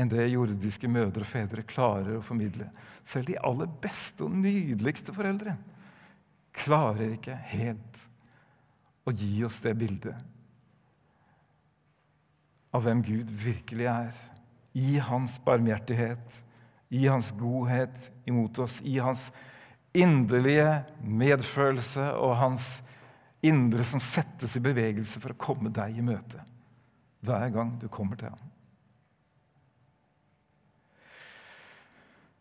enn 0.00 0.08
det 0.10 0.30
jordiske 0.30 0.88
mødre 0.88 1.24
og 1.24 1.28
fedre 1.28 1.64
klarer 1.66 2.16
å 2.16 2.24
formidle. 2.24 2.70
Selv 3.04 3.28
de 3.28 3.36
aller 3.44 3.68
beste 3.82 4.24
og 4.24 4.32
nydeligste 4.32 5.12
foreldre 5.12 5.56
klarer 6.56 7.16
ikke 7.18 7.36
helt 7.52 8.04
å 9.04 9.12
gi 9.12 9.42
oss 9.46 9.60
det 9.64 9.74
bildet 9.78 10.16
av 12.70 12.84
hvem 12.84 13.00
Gud 13.02 13.30
virkelig 13.34 13.88
er. 13.90 14.14
I 14.78 15.00
hans 15.02 15.40
barmhjertighet, 15.42 16.36
i 16.90 17.06
hans 17.06 17.30
godhet 17.38 18.10
imot 18.26 18.58
oss, 18.58 18.80
i 18.82 18.98
hans 18.98 19.28
inderlige 19.94 20.82
medfølelse 21.02 22.12
og 22.18 22.36
hans 22.40 22.68
indre 23.46 23.84
som 23.86 24.02
settes 24.02 24.56
i 24.58 24.62
bevegelse 24.62 25.22
for 25.22 25.32
å 25.32 25.40
komme 25.40 25.72
deg 25.74 25.98
i 25.98 26.04
møte 26.04 26.42
hver 27.24 27.50
gang 27.54 27.74
du 27.80 27.86
kommer 27.92 28.18
til 28.18 28.32
ham. 28.32 28.46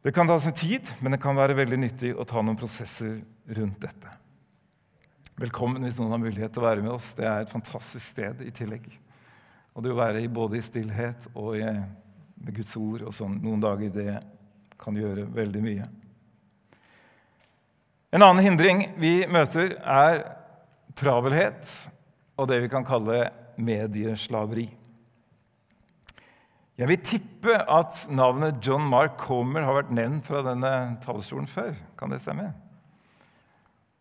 Det 0.01 0.13
kan 0.15 0.27
ta 0.27 0.38
sin 0.39 0.56
tid, 0.56 0.88
men 1.03 1.12
det 1.12 1.20
kan 1.20 1.36
være 1.36 1.58
veldig 1.60 1.77
nyttig 1.82 2.13
å 2.15 2.24
ta 2.27 2.39
noen 2.39 2.58
prosesser 2.58 3.18
rundt 3.58 3.82
dette. 3.84 4.13
Velkommen 5.39 5.84
hvis 5.84 6.00
noen 6.00 6.15
har 6.15 6.22
mulighet 6.24 6.53
til 6.56 6.63
å 6.63 6.70
være 6.70 6.84
med 6.86 6.94
oss. 6.94 7.12
Det 7.18 7.27
er 7.27 7.44
et 7.44 7.51
fantastisk 7.51 8.06
sted 8.15 8.41
i 8.44 8.53
tillegg. 8.56 8.88
Og 9.75 9.84
det 9.84 9.91
å 9.91 10.00
være 10.00 10.24
både 10.32 10.58
i 10.58 10.63
stillhet 10.63 11.27
og 11.34 11.60
i, 11.60 11.68
med 12.39 12.56
Guds 12.56 12.75
ord 12.79 13.03
og 13.08 13.15
sånn 13.15 13.38
noen 13.44 13.63
dager, 13.63 13.91
det 13.91 14.15
kan 14.79 14.98
gjøre 14.98 15.27
veldig 15.36 15.63
mye. 15.63 15.88
En 18.09 18.25
annen 18.25 18.41
hindring 18.41 18.88
vi 18.98 19.21
møter, 19.29 19.75
er 19.83 20.24
travelhet 20.98 21.69
og 22.39 22.48
det 22.50 22.62
vi 22.63 22.71
kan 22.71 22.88
kalle 22.88 23.27
medieslaveri. 23.59 24.69
Jeg 26.79 26.88
vil 26.88 27.01
tippe 27.03 27.57
at 27.59 28.05
navnet 28.07 28.63
John 28.63 28.86
Mark 28.88 29.17
Comer 29.19 29.65
har 29.67 29.75
vært 29.81 29.91
nevnt 29.91 30.29
fra 30.31 30.39
denne 30.45 30.71
talerstolen 31.03 31.50
før. 31.51 31.74
Kan 32.00 32.13
det 32.13 32.21
stemme? 32.24 32.53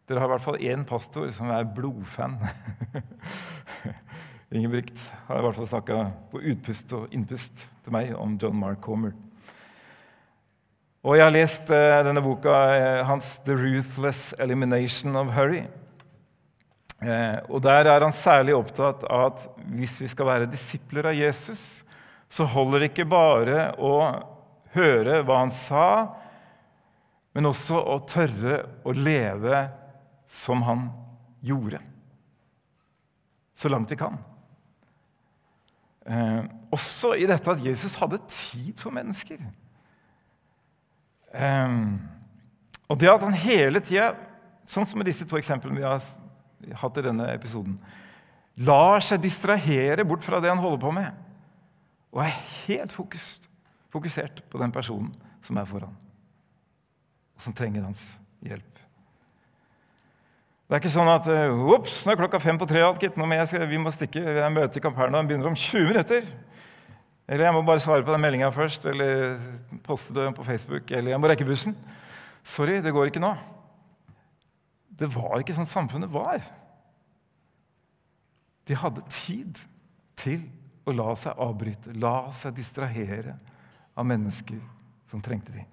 Dere 0.08 0.23
har 0.23 0.30
i 0.30 0.32
hvert 0.37 0.44
fall 0.44 0.62
én 0.62 0.87
pastor 0.88 1.26
som 1.35 1.50
er 1.52 1.66
blodfan. 1.75 2.38
Ingebrigt 4.54 5.02
har 5.26 5.40
i 5.40 5.44
hvert 5.44 5.58
fall 5.58 5.68
snakka 5.68 5.99
på 6.30 6.40
utpust 6.54 6.94
og 6.97 7.11
innpust 7.12 7.66
til 7.85 7.92
meg 7.99 8.14
om 8.16 8.38
John 8.40 8.56
Mark 8.56 8.80
Comer. 8.87 9.12
Og 11.07 11.14
jeg 11.14 11.23
har 11.23 11.35
lest 11.35 11.69
uh, 11.71 12.00
denne 12.02 12.23
boka 12.25 12.50
uh, 12.50 13.07
hans 13.07 13.37
'The 13.45 13.55
Ruthless 13.55 14.33
Elimination 14.43 15.14
of 15.17 15.31
Hurry'. 15.37 15.69
Uh, 16.99 17.38
og 17.55 17.62
Der 17.62 17.87
er 17.87 18.02
han 18.02 18.12
særlig 18.12 18.57
opptatt 18.57 19.05
av 19.07 19.28
at 19.28 19.45
hvis 19.78 20.00
vi 20.02 20.09
skal 20.11 20.26
være 20.26 20.50
disipler 20.50 21.07
av 21.07 21.14
Jesus, 21.14 21.85
så 22.28 22.45
holder 22.45 22.83
det 22.83 22.88
ikke 22.90 23.07
bare 23.09 23.69
å 23.78 23.93
høre 24.75 25.23
hva 25.23 25.38
han 25.45 25.55
sa, 25.55 25.85
men 27.33 27.47
også 27.47 27.78
å 27.78 28.00
tørre 28.02 28.64
å 28.83 28.93
leve 28.93 29.62
som 30.26 30.64
han 30.67 30.88
gjorde. 31.47 31.78
Så 33.55 33.71
langt 33.71 33.90
vi 33.90 33.97
kan. 33.97 34.19
også 36.71 37.14
i 37.14 37.26
dette 37.26 37.50
at 37.50 37.64
Jesus 37.64 37.95
hadde 38.00 38.19
tid 38.26 38.75
for 38.76 38.90
mennesker. 38.90 39.38
Um, 41.32 41.99
og 42.88 42.99
det 43.00 43.11
at 43.12 43.25
han 43.25 43.37
hele 43.37 43.82
tida, 43.85 44.12
sånn 44.68 44.87
som 44.88 45.00
med 45.00 45.08
disse 45.08 45.26
to 45.28 45.37
eksemplene 45.38 45.76
vi 45.76 45.85
har 45.85 46.78
hatt 46.80 47.00
i 47.00 47.04
denne 47.04 47.28
episoden, 47.35 47.76
lar 48.66 49.04
seg 49.04 49.23
distrahere 49.23 50.06
bort 50.08 50.25
fra 50.26 50.40
det 50.42 50.50
han 50.50 50.62
holder 50.62 50.80
på 50.82 50.92
med, 50.97 51.12
og 52.14 52.25
er 52.25 52.40
helt 52.64 52.94
fokus, 52.94 53.37
fokusert 53.92 54.42
på 54.50 54.61
den 54.62 54.73
personen 54.75 55.12
som 55.44 55.61
er 55.61 55.68
foran, 55.68 55.94
og 57.37 57.44
som 57.44 57.54
trenger 57.56 57.85
hans 57.87 58.16
hjelp. 58.44 58.78
Det 60.68 60.76
er 60.76 60.82
ikke 60.82 60.92
sånn 60.92 61.08
at 61.08 61.28
Ops, 61.73 62.02
nå 62.04 62.12
er 62.12 62.18
klokka 62.20 62.38
fem 62.44 62.58
på 62.61 62.66
tre. 62.68 62.82
gitt, 63.00 63.14
nå 63.16 63.25
må 63.25 63.38
jeg, 63.38 63.68
vi 63.70 63.78
må 63.80 63.88
stikke. 63.88 64.20
Jeg 64.20 64.52
møter 64.52 64.76
i 64.76 64.82
Kapernaum 64.85 65.25
begynner 65.25 65.49
om 65.49 65.56
20 65.56 65.87
minutter. 65.88 66.26
Eller 67.28 67.44
jeg 67.44 67.54
må 67.54 67.62
bare 67.66 67.82
svare 67.85 68.04
på 68.04 68.14
den 68.14 68.23
meldinga 68.25 68.49
først, 68.54 68.87
eller 68.88 69.37
poste 69.85 70.16
det 70.16 70.30
på 70.37 70.47
Facebook, 70.47 70.90
eller 70.90 71.12
jeg 71.12 71.20
må 71.20 71.28
rekke 71.28 71.47
bussen. 71.49 71.76
Sorry, 72.42 72.78
det 72.80 72.94
går 72.97 73.11
ikke 73.11 73.20
nå. 73.20 73.35
Det 74.99 75.11
var 75.12 75.37
ikke 75.38 75.56
sånn 75.58 75.68
samfunnet 75.68 76.11
var. 76.11 76.40
De 78.68 78.76
hadde 78.76 79.04
tid 79.12 79.61
til 80.18 80.40
å 80.88 80.94
la 80.97 81.12
seg 81.20 81.37
avbryte, 81.44 81.92
la 82.00 82.30
seg 82.35 82.56
distrahere 82.56 83.37
av 83.99 84.08
mennesker 84.08 84.62
som 85.08 85.20
trengte 85.25 85.52
dem. 85.52 85.68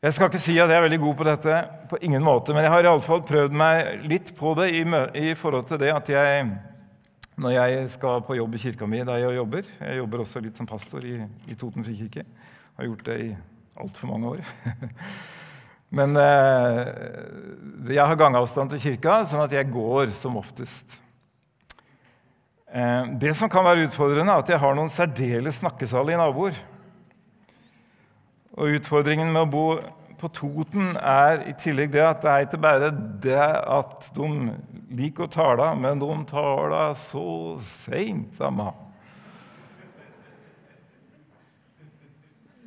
Jeg 0.00 0.16
skal 0.16 0.30
ikke 0.30 0.40
si 0.40 0.54
at 0.56 0.70
jeg 0.72 0.80
er 0.80 0.84
veldig 0.86 0.98
god 1.02 1.16
på 1.18 1.24
dette, 1.28 1.56
på 1.90 1.98
ingen 2.08 2.24
måte, 2.24 2.54
men 2.56 2.64
jeg 2.64 2.72
har 2.72 2.86
i 2.86 2.88
alle 2.88 3.04
fall 3.04 3.20
prøvd 3.20 3.52
meg 3.52 4.06
litt 4.08 4.30
på 4.38 4.54
det 4.56 4.70
i, 4.72 5.34
forhold 5.36 5.66
til 5.68 5.80
det 5.82 5.90
at 5.92 6.08
jeg 6.08 6.46
når 7.40 7.54
jeg 7.54 7.90
skal 7.94 8.22
på 8.26 8.36
jobb 8.36 8.56
i 8.56 8.60
kirka 8.60 8.86
mi 8.88 9.00
der 9.06 9.22
jeg 9.22 9.38
jobber. 9.38 9.68
Jeg 9.80 10.00
jobber 10.02 10.24
også 10.24 10.42
litt 10.44 10.58
som 10.60 10.68
pastor 10.68 11.04
i, 11.08 11.16
i 11.48 11.56
Toten 11.56 11.84
frikirke. 11.86 12.24
Har 12.76 12.88
gjort 12.88 13.04
det 13.06 13.16
i 13.24 13.28
altfor 13.80 14.10
mange 14.10 14.34
år. 14.34 14.42
Men 15.96 16.14
eh, 16.20 16.90
jeg 17.96 18.04
har 18.06 18.18
gangavstand 18.18 18.74
til 18.74 18.82
kirka, 18.82 19.22
sånn 19.26 19.46
at 19.46 19.54
jeg 19.56 19.70
går 19.72 20.12
som 20.14 20.36
oftest. 20.38 20.98
Eh, 22.70 23.08
det 23.22 23.32
som 23.38 23.50
kan 23.50 23.66
være 23.66 23.88
utfordrende, 23.88 24.30
er 24.30 24.44
at 24.44 24.52
jeg 24.52 24.60
har 24.62 24.76
noen 24.76 24.92
særdeles 24.92 25.58
snakkesalige 25.62 26.20
naboer. 26.20 26.60
Og 28.60 28.76
utfordringen 28.76 29.32
med 29.32 29.48
å 29.48 29.50
bo 29.50 29.64
på 30.20 30.28
Toten 30.36 30.92
er 30.96 31.46
i 31.48 31.54
tillegg 31.58 31.92
det 31.94 32.04
at 32.04 32.20
det 32.22 32.30
er 32.30 32.44
ikke 32.46 32.60
bare 32.62 32.92
det 33.24 33.40
at 33.40 34.10
de 34.16 34.28
liker 35.00 35.26
å 35.26 35.32
tale, 35.32 35.72
men 35.80 36.02
de 36.02 36.12
taler 36.30 36.94
så 36.98 37.24
seint, 37.64 38.34
samme. 38.36 38.68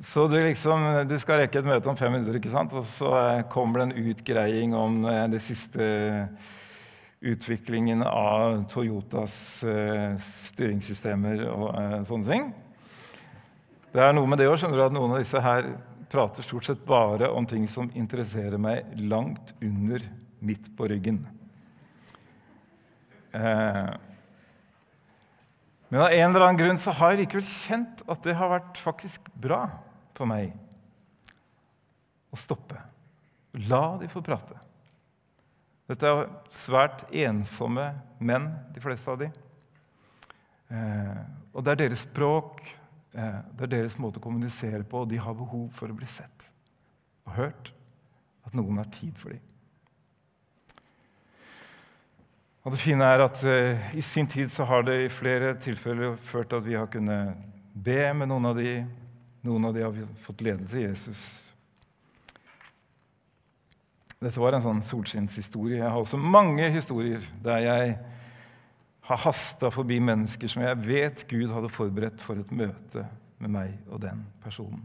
Så 0.03 0.25
du, 0.27 0.35
liksom, 0.35 0.83
du 1.07 1.15
skal 1.21 1.43
rekke 1.43 1.61
et 1.61 1.67
møte 1.67 1.87
om 1.87 1.95
fem 1.95 2.11
minutter, 2.11 2.35
ikke 2.35 2.51
sant? 2.51 2.73
og 2.75 2.83
så 2.89 3.13
kommer 3.53 3.79
det 3.79 3.85
en 3.87 4.11
utgreiing 4.11 4.75
om 4.75 4.99
den 5.05 5.31
det 5.31 5.39
siste 5.45 5.85
utviklingen 7.23 8.03
av 8.03 8.65
Toyotas 8.67 9.35
uh, 9.63 10.11
styringssystemer 10.19 11.45
og 11.47 11.69
sånne 12.09 12.27
ting. 12.27 12.49
Det 13.93 14.03
er 14.03 14.11
noe 14.17 14.27
med 14.27 14.41
det 14.41 14.49
òg, 14.49 14.57
skjønner 14.59 14.81
du, 14.81 14.83
at 14.89 14.95
noen 14.95 15.15
av 15.15 15.23
disse 15.23 15.39
her 15.39 15.69
prater 16.13 16.45
stort 16.45 16.67
sett 16.69 16.85
bare 16.85 17.29
om 17.33 17.45
ting 17.49 17.65
som 17.67 17.89
interesserer 17.97 18.61
meg 18.61 18.91
langt 19.01 19.55
under 19.61 20.03
midt 20.45 20.69
på 20.77 20.87
ryggen. 20.91 21.23
Eh, 23.33 23.93
men 25.89 26.01
av 26.01 26.11
en 26.11 26.29
eller 26.29 26.45
annen 26.45 26.59
grunn 26.59 26.81
så 26.81 26.93
har 26.97 27.13
jeg 27.13 27.23
likevel 27.23 27.47
kjent 27.47 28.03
at 28.09 28.21
det 28.25 28.37
har 28.37 28.51
vært 28.51 28.77
faktisk 28.81 29.31
bra 29.33 29.63
for 30.17 30.29
meg 30.29 30.53
å 32.33 32.37
stoppe. 32.37 32.77
La 33.69 33.83
de 34.01 34.09
få 34.09 34.21
prate. 34.25 34.57
Dette 35.89 36.09
er 36.09 36.29
svært 36.53 37.03
ensomme 37.09 37.89
menn, 38.23 38.47
de 38.73 38.81
fleste 38.81 39.13
av 39.13 39.19
de. 39.21 39.29
Eh, 40.73 41.19
og 41.53 41.65
det 41.65 41.73
er 41.73 41.81
deres 41.83 42.05
språk, 42.07 42.63
det 43.13 43.67
er 43.67 43.71
deres 43.75 43.99
måte 44.01 44.17
å 44.17 44.23
kommunisere 44.23 44.81
på, 44.89 45.03
og 45.03 45.09
de 45.11 45.19
har 45.21 45.35
behov 45.37 45.67
for 45.75 45.91
å 45.91 45.97
bli 45.97 46.07
sett 46.09 46.47
og 47.27 47.35
hørt. 47.37 47.73
At 48.43 48.55
noen 48.57 48.81
har 48.81 48.89
tid 48.91 49.15
for 49.19 49.35
dem. 49.35 49.43
Og 52.63 52.71
Det 52.71 52.79
fine 52.79 53.05
er 53.05 53.21
at 53.25 53.41
uh, 53.43 53.95
i 53.95 54.01
sin 54.01 54.27
tid 54.27 54.51
så 54.51 54.65
har 54.67 54.85
det 54.87 54.97
i 55.03 55.11
flere 55.11 55.53
tilfeller 55.59 56.15
ført 56.15 56.55
at 56.55 56.63
vi 56.63 56.77
har 56.79 56.87
kunnet 56.91 57.35
be 57.73 58.01
med 58.15 58.31
noen 58.31 58.51
av 58.51 58.59
de. 58.59 58.77
Noen 59.43 59.67
av 59.67 59.73
de 59.75 59.83
har 59.83 59.97
fått 60.23 60.41
lede 60.45 60.63
til 60.71 60.85
Jesus. 60.85 61.21
Dette 64.23 64.39
var 64.39 64.55
en 64.55 64.63
sånn 64.63 64.79
solskinnshistorie. 64.87 65.81
Jeg 65.81 65.89
har 65.89 65.99
også 65.99 66.15
mange 66.15 66.69
historier 66.71 67.25
der 67.43 67.65
jeg 67.65 67.97
har 69.03 69.19
hasta 69.25 69.71
forbi 69.73 69.99
mennesker 69.99 70.47
som 70.51 70.63
jeg 70.63 70.79
vet 70.85 71.23
Gud 71.27 71.51
hadde 71.51 71.71
forberedt 71.71 72.21
for 72.23 72.39
et 72.39 72.51
møte 72.55 73.03
med 73.43 73.51
meg 73.51 73.73
og 73.91 73.99
den 74.03 74.21
personen. 74.43 74.83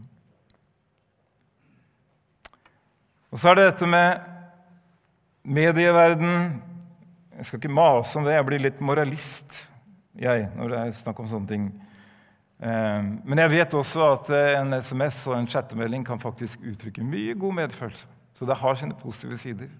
Og 3.29 3.39
så 3.39 3.51
er 3.51 3.59
det 3.59 3.67
dette 3.69 3.87
med 3.87 4.23
medieverden. 5.45 6.57
Jeg 7.37 7.45
skal 7.45 7.61
ikke 7.61 7.71
mase 7.71 8.17
om 8.19 8.25
det. 8.25 8.33
Jeg 8.35 8.47
blir 8.47 8.63
litt 8.63 8.81
moralist 8.83 9.61
jeg, 10.19 10.49
når 10.57 10.73
det 10.73 10.79
er 10.79 10.97
snakk 10.97 11.21
om 11.21 11.29
sånne 11.29 11.47
ting. 11.47 11.69
Eh, 12.59 13.05
men 13.23 13.43
jeg 13.45 13.53
vet 13.53 13.77
også 13.77 14.07
at 14.17 14.31
en 14.35 14.75
SMS 14.81 15.21
og 15.29 15.37
en 15.37 15.47
chattemelding 15.47 16.03
kan 16.07 16.19
faktisk 16.19 16.65
uttrykke 16.73 17.05
mye 17.05 17.37
god 17.39 17.55
medfølelse. 17.61 18.09
Så 18.35 18.47
det 18.49 18.57
har 18.59 18.75
sine 18.79 18.97
positive 18.97 19.37
sider. 19.39 19.71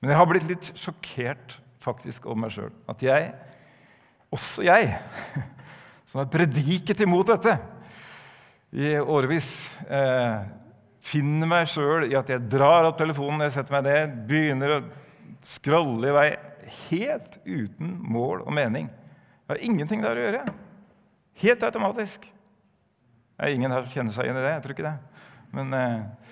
Men 0.00 0.12
jeg 0.12 0.20
har 0.20 0.28
blitt 0.30 0.48
litt 0.48 0.72
sjokkert 0.78 1.58
faktisk 1.84 2.26
om 2.30 2.40
meg 2.44 2.54
sjøl. 2.54 2.72
At 2.90 3.04
jeg, 3.04 3.30
også 4.34 4.64
jeg, 4.66 4.90
som 6.08 6.22
har 6.22 6.32
prediket 6.32 7.04
imot 7.04 7.30
dette 7.34 7.56
i 8.74 8.96
årevis, 8.98 9.48
eh, 9.86 10.44
finner 11.04 11.50
meg 11.50 11.68
sjøl 11.70 12.08
i 12.08 12.16
at 12.18 12.32
jeg 12.32 12.48
drar 12.50 12.88
opp 12.88 12.98
telefonen, 12.98 13.44
jeg 13.46 13.54
setter 13.58 13.76
meg 13.76 13.86
ned, 13.86 14.18
begynner 14.28 14.78
å 14.78 14.82
scrolle 15.44 16.10
i 16.10 16.16
vei 16.16 16.28
helt 16.88 17.36
uten 17.44 17.96
mål 18.00 18.46
og 18.46 18.54
mening. 18.56 18.88
Jeg 19.44 19.52
har 19.52 19.64
ingenting 19.66 20.02
der 20.02 20.16
å 20.16 20.24
gjøre. 20.24 20.44
Helt 21.44 21.66
automatisk. 21.66 22.24
Det 23.34 23.44
er 23.44 23.54
ingen 23.54 23.72
her 23.74 23.84
som 23.84 23.92
kjenner 23.92 24.14
seg 24.14 24.28
igjen 24.28 24.38
i 24.40 24.44
det. 24.44 24.52
Jeg 24.54 24.64
tror 24.64 24.74
ikke 24.76 24.86
det. 24.86 25.24
Men 25.54 25.76
eh, 25.76 26.30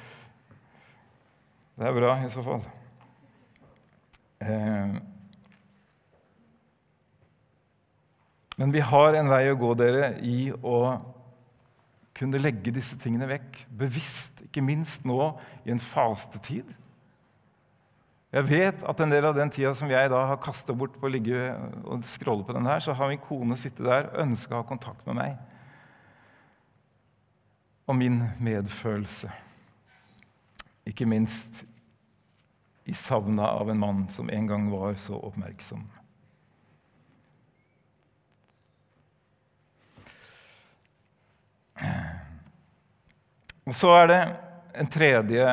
det 1.79 1.89
er 1.89 1.97
bra 1.97 2.15
i 2.23 2.31
så 2.33 2.45
fall. 2.47 2.65
Eh, 4.43 4.95
Men 8.57 8.73
vi 8.75 8.83
har 8.85 9.17
en 9.17 9.31
vei 9.33 9.47
å 9.51 9.59
gå 9.59 9.73
dere, 9.79 10.13
i 10.21 10.53
å 10.53 10.79
kunne 12.17 12.41
legge 12.43 12.75
disse 12.75 12.99
tingene 13.01 13.29
vekk 13.31 13.63
bevisst, 13.81 14.45
ikke 14.47 14.65
minst 14.65 15.07
nå 15.09 15.33
i 15.65 15.73
en 15.73 15.81
fastetid. 15.81 16.69
Jeg 18.33 18.49
vet 18.49 18.85
at 18.89 19.01
en 19.05 19.13
del 19.13 19.27
av 19.29 19.37
den 19.37 19.51
tida 19.53 19.75
som 19.77 19.91
jeg 19.93 20.09
da 20.13 20.23
har 20.31 20.41
kasta 20.41 20.73
bort 20.77 20.95
på 20.97 21.09
å 21.09 21.13
ligge 21.13 21.51
og 21.85 22.05
scrolle 22.09 22.47
på 22.49 22.55
den 22.57 22.69
her, 22.69 22.81
så 22.81 22.95
har 22.97 23.11
min 23.11 23.21
kone 23.21 23.59
sittet 23.61 23.85
der 23.85 24.09
og 24.09 24.23
ønska 24.25 24.57
å 24.57 24.63
ha 24.63 24.69
kontakt 24.69 25.05
med 25.09 25.19
meg 25.21 25.41
og 27.93 27.99
min 27.99 28.23
medfølelse. 28.41 29.29
Ikke 30.89 31.07
minst 31.07 31.65
i 32.89 32.95
savnet 32.97 33.45
av 33.45 33.69
en 33.71 33.81
mann 33.83 34.07
som 34.11 34.31
en 34.33 34.47
gang 34.49 34.71
var 34.73 34.97
så 34.99 35.19
oppmerksom. 35.29 35.83
Og 43.67 43.77
så 43.79 43.93
er 44.01 44.11
det 44.11 44.21
en 44.83 44.91
tredje 44.91 45.47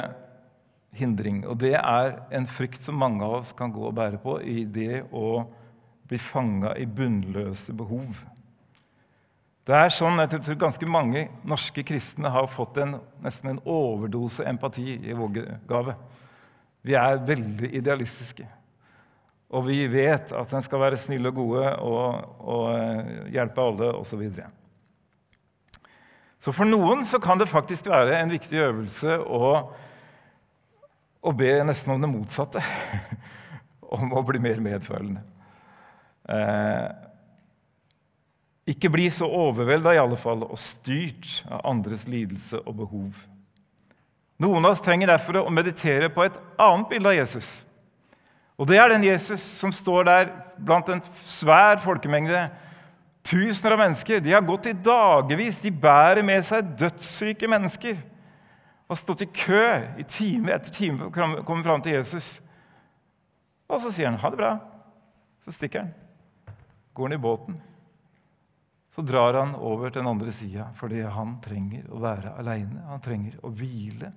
hindring, 0.98 1.44
og 1.48 1.60
det 1.62 1.76
er 1.78 2.16
en 2.34 2.48
frykt 2.50 2.84
som 2.84 2.98
mange 2.98 3.22
av 3.26 3.40
oss 3.42 3.54
kan 3.56 3.72
gå 3.74 3.84
og 3.86 3.96
bære 3.98 4.20
på 4.24 4.40
i 4.42 4.64
det 4.66 5.04
å 5.14 5.44
bli 6.10 6.18
fanga 6.18 6.74
i 6.80 6.88
bunnløse 6.90 7.76
behov. 7.78 8.24
Det 9.70 9.78
er 9.78 9.92
sånn, 9.94 10.18
jeg 10.24 10.32
tror 10.34 10.62
Ganske 10.64 10.88
mange 10.90 11.28
norske 11.46 11.84
kristne 11.86 12.32
har 12.34 12.48
fått 12.50 12.80
en, 12.82 12.96
nesten 13.22 13.52
en 13.52 13.60
overdose 13.70 14.48
empati 14.50 14.96
i 14.98 15.14
vår 15.14 15.44
gave. 15.70 15.94
Vi 16.82 16.96
er 16.98 17.22
veldig 17.28 17.70
idealistiske. 17.78 18.48
Og 19.54 19.66
vi 19.68 19.84
vet 19.90 20.32
at 20.34 20.54
en 20.54 20.66
skal 20.66 20.82
være 20.82 20.98
snill 20.98 21.30
og 21.30 21.38
gode 21.38 21.70
og, 21.86 22.34
og 22.40 22.66
eh, 22.74 23.14
hjelpe 23.34 23.66
alle 23.66 23.92
osv. 23.98 24.26
Så, 26.40 26.54
for 26.56 26.68
noen 26.68 27.04
så 27.04 27.20
kan 27.20 27.40
det 27.40 27.50
faktisk 27.52 27.90
være 27.92 28.16
en 28.22 28.32
viktig 28.32 28.62
øvelse 28.64 29.18
å, 29.20 29.52
å 31.20 31.34
be 31.36 31.52
nesten 31.68 31.94
om 31.96 32.04
det 32.04 32.12
motsatte. 32.12 32.64
om 33.96 34.14
å 34.14 34.24
bli 34.26 34.42
mer 34.42 34.62
medfølende. 34.64 35.24
Eh, 36.30 36.90
ikke 38.70 38.92
bli 38.94 39.08
så 39.12 39.26
overvelda 39.26 39.96
i 39.96 40.02
alle 40.02 40.18
fall, 40.20 40.46
og 40.46 40.62
styrt 40.62 41.40
av 41.50 41.64
andres 41.72 42.06
lidelse 42.10 42.62
og 42.62 42.76
behov. 42.84 43.24
Noen 44.40 44.64
av 44.64 44.76
oss 44.76 44.84
trenger 44.86 45.10
derfor 45.10 45.42
å 45.42 45.52
meditere 45.52 46.12
på 46.14 46.24
et 46.28 46.38
annet 46.62 46.92
bilde 46.92 47.12
av 47.12 47.18
Jesus. 47.18 47.50
Og 48.60 48.68
det 48.70 48.78
er 48.80 48.92
den 48.92 49.08
Jesus 49.08 49.42
som 49.42 49.74
står 49.74 50.06
der 50.08 50.32
blant 50.60 50.90
en 50.92 51.02
svær 51.26 51.80
folkemengde. 51.82 52.46
Tusener 53.30 53.76
av 53.76 53.82
mennesker. 53.84 54.24
De 54.26 54.34
har 54.34 54.46
gått 54.46 54.72
i 54.72 54.74
dagevis. 54.74 55.62
De 55.62 55.72
bærer 55.72 56.26
med 56.26 56.46
seg 56.48 56.74
dødssyke 56.80 57.50
mennesker. 57.52 58.00
Og 58.90 58.96
har 58.96 59.02
stått 59.04 59.26
i 59.28 59.30
kø 59.30 59.64
i 60.02 60.06
time 60.10 60.56
etter 60.56 60.74
time 60.74 60.98
for 60.98 61.10
å 61.14 61.46
komme 61.46 61.66
fram 61.66 61.86
til 61.86 62.00
Jesus. 62.00 62.40
Og 63.70 63.84
så 63.84 63.94
sier 63.94 64.10
han 64.10 64.18
ha 64.22 64.34
det 64.34 64.42
bra. 64.42 64.54
Så 65.46 65.54
stikker 65.54 65.86
han. 65.86 65.98
Går 66.98 67.12
han 67.12 67.20
i 67.20 67.22
båten 67.22 67.60
så 69.00 69.06
drar 69.06 69.34
han 69.34 69.54
over 69.56 69.90
til 69.90 70.02
den 70.02 70.10
andre 70.12 70.32
sida 70.36 70.66
fordi 70.76 71.06
han 71.08 71.38
trenger 71.40 71.86
å 71.88 72.02
være 72.04 72.34
aleine. 72.42 72.82
Han 72.90 73.00
trenger 73.00 73.38
å 73.48 73.52
hvile. 73.56 74.10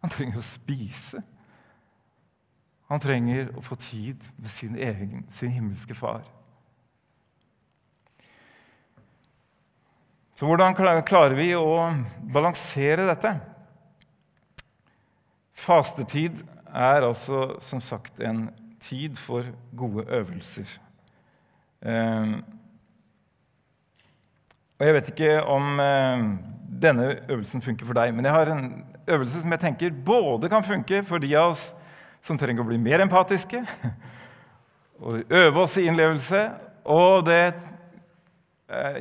Han 0.00 0.12
trenger 0.14 0.40
å 0.40 0.44
spise. 0.48 1.20
Han 2.88 3.02
trenger 3.04 3.50
å 3.52 3.64
få 3.64 3.76
tid 3.76 4.24
med 4.38 4.48
sin 4.48 4.78
egen, 4.80 5.26
sin 5.28 5.52
himmelske 5.52 5.96
far. 5.98 6.24
Så 10.34 10.48
hvordan 10.48 10.74
klarer 10.74 11.36
vi 11.38 11.52
å 11.54 11.92
balansere 12.34 13.06
dette? 13.06 13.36
Fastetid 15.54 16.40
er 16.74 17.06
altså 17.06 17.52
som 17.62 17.78
sagt 17.78 18.18
en 18.18 18.48
tid 18.82 19.14
for 19.14 19.46
gode 19.78 20.02
øvelser. 20.10 20.66
Eh, 21.86 22.34
og 24.74 24.86
Jeg 24.86 24.94
vet 24.96 25.12
ikke 25.12 25.36
om 25.46 25.78
eh, 25.80 26.24
denne 26.82 27.06
øvelsen 27.28 27.62
funker 27.62 27.86
for 27.86 27.94
deg, 27.94 28.10
men 28.14 28.26
jeg 28.26 28.34
har 28.34 28.50
en 28.50 28.66
øvelse 29.06 29.44
som 29.44 29.54
jeg 29.54 29.62
tenker 29.62 29.94
både 30.04 30.50
kan 30.50 30.66
funke 30.66 31.04
for 31.06 31.22
de 31.22 31.30
av 31.38 31.52
oss 31.54 31.68
som 32.24 32.38
trenger 32.40 32.64
å 32.64 32.68
bli 32.72 32.80
mer 32.80 33.04
empatiske, 33.04 33.62
og 35.04 35.22
øve 35.30 35.62
oss 35.62 35.76
i 35.78 35.86
innlevelse, 35.86 36.42
og 36.84 37.22
det 37.28 37.54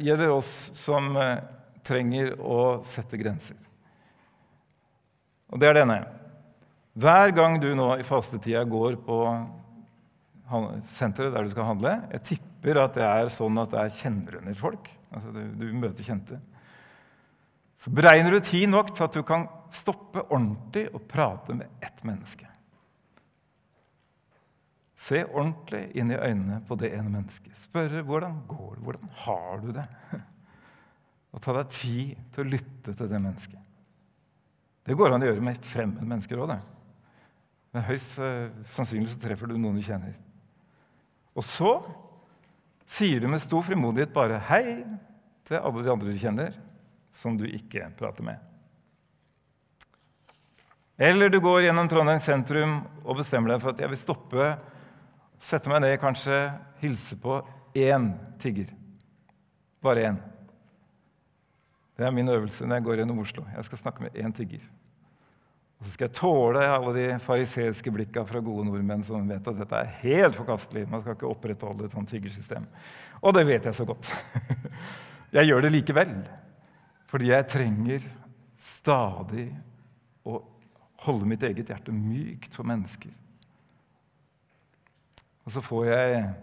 gjelder 0.04 0.34
oss 0.34 0.50
som 0.78 1.12
eh, 1.20 1.44
trenger 1.86 2.34
å 2.40 2.80
sette 2.86 3.20
grenser. 3.20 3.58
Og 5.54 5.62
det 5.62 5.70
er 5.70 5.82
denne. 5.82 6.00
Hver 6.94 7.34
gang 7.36 7.60
du 7.62 7.72
nå 7.78 7.94
i 7.98 8.06
fastetida 8.06 8.64
går 8.70 8.98
på 9.06 9.20
senteret 10.86 11.34
der 11.34 11.48
du 11.48 11.50
skal 11.50 11.66
handle 11.66 11.94
Jeg 12.12 12.22
tipper 12.28 12.78
at 12.84 12.98
det 13.00 13.06
er 13.08 13.30
sånn 13.34 13.56
at 13.58 13.72
det 13.72 13.80
er 13.80 13.96
kjennerunder 13.96 14.58
folk 14.60 14.92
Altså, 15.14 15.32
du, 15.34 15.42
du 15.58 15.66
møter 15.78 16.06
kjente. 16.06 16.40
Så 17.78 17.92
beregner 17.94 18.34
du 18.34 18.40
tid 18.42 18.66
nok 18.72 18.88
til 18.94 19.06
at 19.06 19.14
du 19.14 19.22
kan 19.28 19.44
stoppe 19.74 20.24
ordentlig 20.24 20.88
og 20.90 21.04
prate 21.10 21.54
med 21.58 21.70
ett 21.86 22.02
menneske. 22.08 22.48
Se 25.04 25.20
ordentlig 25.26 25.90
inn 26.00 26.14
i 26.14 26.20
øynene 26.20 26.62
på 26.68 26.78
det 26.80 26.94
ene 26.96 27.12
mennesket. 27.12 27.58
Spørre 27.60 28.04
hvordan 28.08 28.38
går 28.48 28.78
det, 28.78 28.84
hvordan 28.86 29.10
har 29.26 29.64
du 29.64 29.72
det? 29.76 29.86
Og 31.34 31.42
ta 31.44 31.56
deg 31.58 31.74
tid 31.74 32.22
til 32.32 32.44
å 32.44 32.52
lytte 32.54 32.94
til 32.94 33.10
det 33.12 33.20
mennesket. 33.20 33.72
Det 34.84 34.96
går 35.00 35.16
an 35.16 35.24
å 35.24 35.28
gjøre 35.28 35.44
med 35.44 35.58
et 35.58 35.68
fremmed 35.68 36.08
menneske 36.08 36.38
òg. 36.38 36.54
Men 37.74 37.86
høyst 37.88 38.16
uh, 38.22 38.52
sannsynlig 38.70 39.12
så 39.12 39.20
treffer 39.24 39.50
du 39.50 39.58
noen 39.58 39.80
du 39.80 39.84
kjenner. 39.84 40.14
Og 41.34 41.46
så 41.48 41.74
sier 42.86 43.24
du 43.24 43.28
med 43.32 43.42
stor 43.42 43.64
frimodighet 43.66 44.14
bare 44.14 44.40
'hei' 44.40 44.84
til 45.44 45.60
alle 45.60 45.84
de 45.84 45.92
andre 45.92 46.14
du 46.14 46.20
kjenner, 46.20 46.54
som 47.12 47.36
du 47.38 47.48
ikke 47.48 47.90
prater 47.98 48.24
med. 48.24 48.38
Eller 50.98 51.30
du 51.30 51.40
går 51.42 51.66
gjennom 51.66 51.90
Trondheim 51.90 52.22
sentrum 52.22 52.78
og 53.04 53.18
bestemmer 53.18 53.52
deg 53.52 53.64
for 53.64 53.74
at 53.74 53.82
jeg 53.82 53.90
vil 53.90 54.00
stoppe, 54.00 54.54
sette 55.44 55.72
meg 55.72 55.84
ned, 55.84 55.98
kanskje 56.02 56.38
hilse 56.82 57.18
på 57.20 57.42
én 57.76 58.14
tigger. 58.40 58.70
Bare 59.84 60.08
én. 60.12 60.22
Det 61.98 62.08
er 62.08 62.16
min 62.16 62.32
øvelse 62.32 62.66
når 62.66 62.80
jeg 62.80 62.86
går 62.88 63.02
gjennom 63.02 63.20
Oslo. 63.22 63.44
Jeg 63.56 63.68
skal 63.68 63.82
snakke 63.84 64.06
med 64.06 64.16
én 64.18 64.34
tigger. 64.34 64.64
Og 65.80 65.86
så 65.86 65.94
skal 65.94 66.08
jeg 66.08 66.16
tåle 66.16 66.64
alle 66.64 66.94
de 66.96 67.06
fariseiske 67.20 67.92
blikka 67.92 68.24
fra 68.26 68.40
gode 68.40 68.66
nordmenn 68.70 69.04
som 69.04 69.28
vet 69.28 69.48
at 69.52 69.58
dette 69.60 69.82
er 69.84 69.98
helt 70.00 70.38
forkastelig. 70.38 70.86
Man 70.90 71.04
skal 71.04 71.18
ikke 71.18 71.28
opprettholde 71.28 71.90
et 71.90 71.96
sånt 71.96 72.10
tiggersystem. 72.10 72.66
Og 73.22 73.36
det 73.36 73.44
vet 73.50 73.68
jeg 73.68 73.76
så 73.76 73.86
godt. 73.86 74.10
Jeg 75.34 75.50
gjør 75.50 75.64
det 75.66 75.72
likevel. 75.74 76.12
Fordi 77.10 77.32
jeg 77.32 77.46
trenger 77.50 78.04
stadig 78.62 79.48
å 80.30 80.36
holde 81.06 81.30
mitt 81.30 81.42
eget 81.46 81.72
hjerte 81.72 81.94
mykt 81.94 82.54
for 82.54 82.70
mennesker. 82.70 83.10
Og 85.44 85.52
så 85.52 85.62
får 85.62 85.86
jeg 85.92 86.34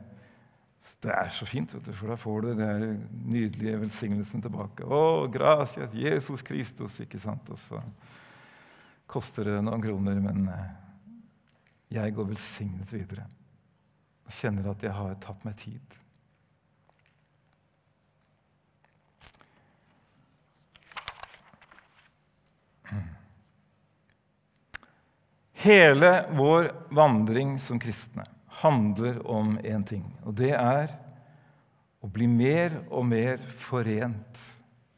Det 1.03 1.13
er 1.13 1.29
så 1.29 1.45
fint, 1.45 1.73
for 1.93 2.09
da 2.09 2.17
får 2.17 2.41
du 2.41 2.55
den 2.57 3.09
nydelige 3.29 3.81
velsignelsen 3.83 4.41
tilbake. 4.41 4.87
Å, 4.89 5.27
gracias, 5.29 5.93
Jesus 5.93 6.41
Kristus, 6.43 6.97
ikke 7.05 7.21
sant? 7.21 7.51
Og 7.53 7.61
så 7.61 7.83
koster 9.11 9.45
det 9.45 9.59
noen 9.61 9.85
kroner, 9.85 10.17
men 10.25 10.49
eh, 10.49 10.71
jeg 12.01 12.15
går 12.17 12.31
velsignet 12.33 12.93
videre. 12.97 13.27
Og 14.25 14.33
kjenner 14.33 14.71
at 14.73 14.87
jeg 14.87 14.97
har 14.97 15.21
tatt 15.21 15.45
meg 15.45 15.59
tid. 15.61 16.01
Hele 25.61 26.13
vår 26.33 26.71
vandring 26.97 27.59
som 27.61 27.77
kristne 27.77 28.25
handler 28.61 29.21
om 29.27 29.57
én 29.65 29.85
ting, 29.87 30.05
og 30.25 30.37
det 30.39 30.53
er 30.57 30.93
å 32.01 32.09
bli 32.09 32.27
mer 32.31 32.79
og 32.89 33.05
mer 33.09 33.43
forent 33.53 34.43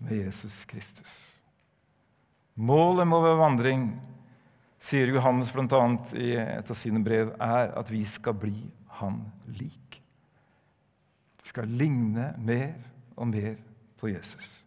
med 0.02 0.24
Jesus 0.24 0.64
Kristus. 0.70 1.14
Målet 2.54 3.08
med 3.08 3.24
vår 3.24 3.38
vandring, 3.40 3.86
sier 4.82 5.10
Johannes 5.14 5.52
bl.a. 5.54 5.82
i 6.18 6.34
et 6.36 6.70
av 6.70 6.78
sine 6.78 7.02
brev, 7.02 7.32
er 7.38 7.72
at 7.78 7.90
vi 7.90 8.02
skal 8.06 8.36
bli 8.38 8.56
han 8.98 9.22
lik. 9.58 10.00
Vi 11.42 11.50
skal 11.50 11.70
ligne 11.70 12.32
mer 12.38 12.74
og 13.16 13.30
mer 13.30 13.56
på 13.98 14.10
Jesus. 14.12 14.58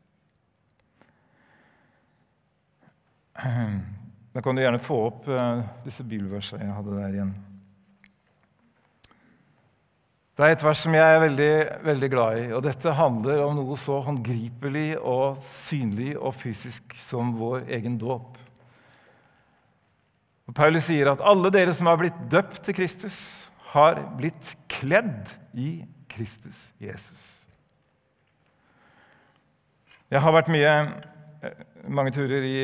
Da 4.36 4.42
kan 4.44 4.56
du 4.56 4.64
gjerne 4.64 4.80
få 4.80 4.98
opp 5.10 5.28
uh, 5.28 5.62
disse 5.86 6.04
bibelversene 6.08 6.66
jeg 6.66 6.76
hadde 6.78 6.96
der 6.96 7.18
igjen. 7.20 7.36
Det 10.36 10.44
er 10.44 10.52
et 10.52 10.64
vers 10.68 10.82
som 10.84 10.96
jeg 10.98 11.16
er 11.16 11.22
veldig, 11.24 11.52
veldig 11.88 12.08
glad 12.12 12.38
i, 12.42 12.48
og 12.58 12.64
dette 12.66 12.92
handler 12.98 13.40
om 13.46 13.54
noe 13.56 13.78
så 13.80 14.02
håndgripelig 14.04 14.98
og 15.00 15.38
synlig 15.40 16.12
og 16.18 16.36
fysisk 16.36 16.92
som 17.00 17.32
vår 17.40 17.70
egen 17.78 17.96
dåp. 18.02 18.36
Og 20.46 20.58
Paulus 20.58 20.90
sier 20.90 21.08
at 21.14 21.24
alle 21.24 21.54
dere 21.56 21.74
som 21.74 21.88
har 21.88 22.02
blitt 22.02 22.20
døpt 22.32 22.60
til 22.68 22.76
Kristus, 22.76 23.18
har 23.72 24.02
blitt 24.20 24.52
kledd 24.72 25.32
i 25.56 25.86
Kristus 26.12 26.70
Jesus. 26.84 27.46
Jeg 30.12 30.22
har 30.22 30.36
vært 30.36 30.52
mye 30.52 30.74
mange 31.88 32.12
turer 32.16 32.44
i 32.46 32.58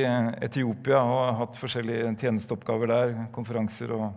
Etiopia 0.43 0.99
og 1.01 1.19
har 1.23 1.39
hatt 1.41 1.59
forskjellige 1.59 2.13
tjenesteoppgaver 2.19 2.91
der. 2.91 3.15
Konferanser 3.35 3.93
og 3.95 4.11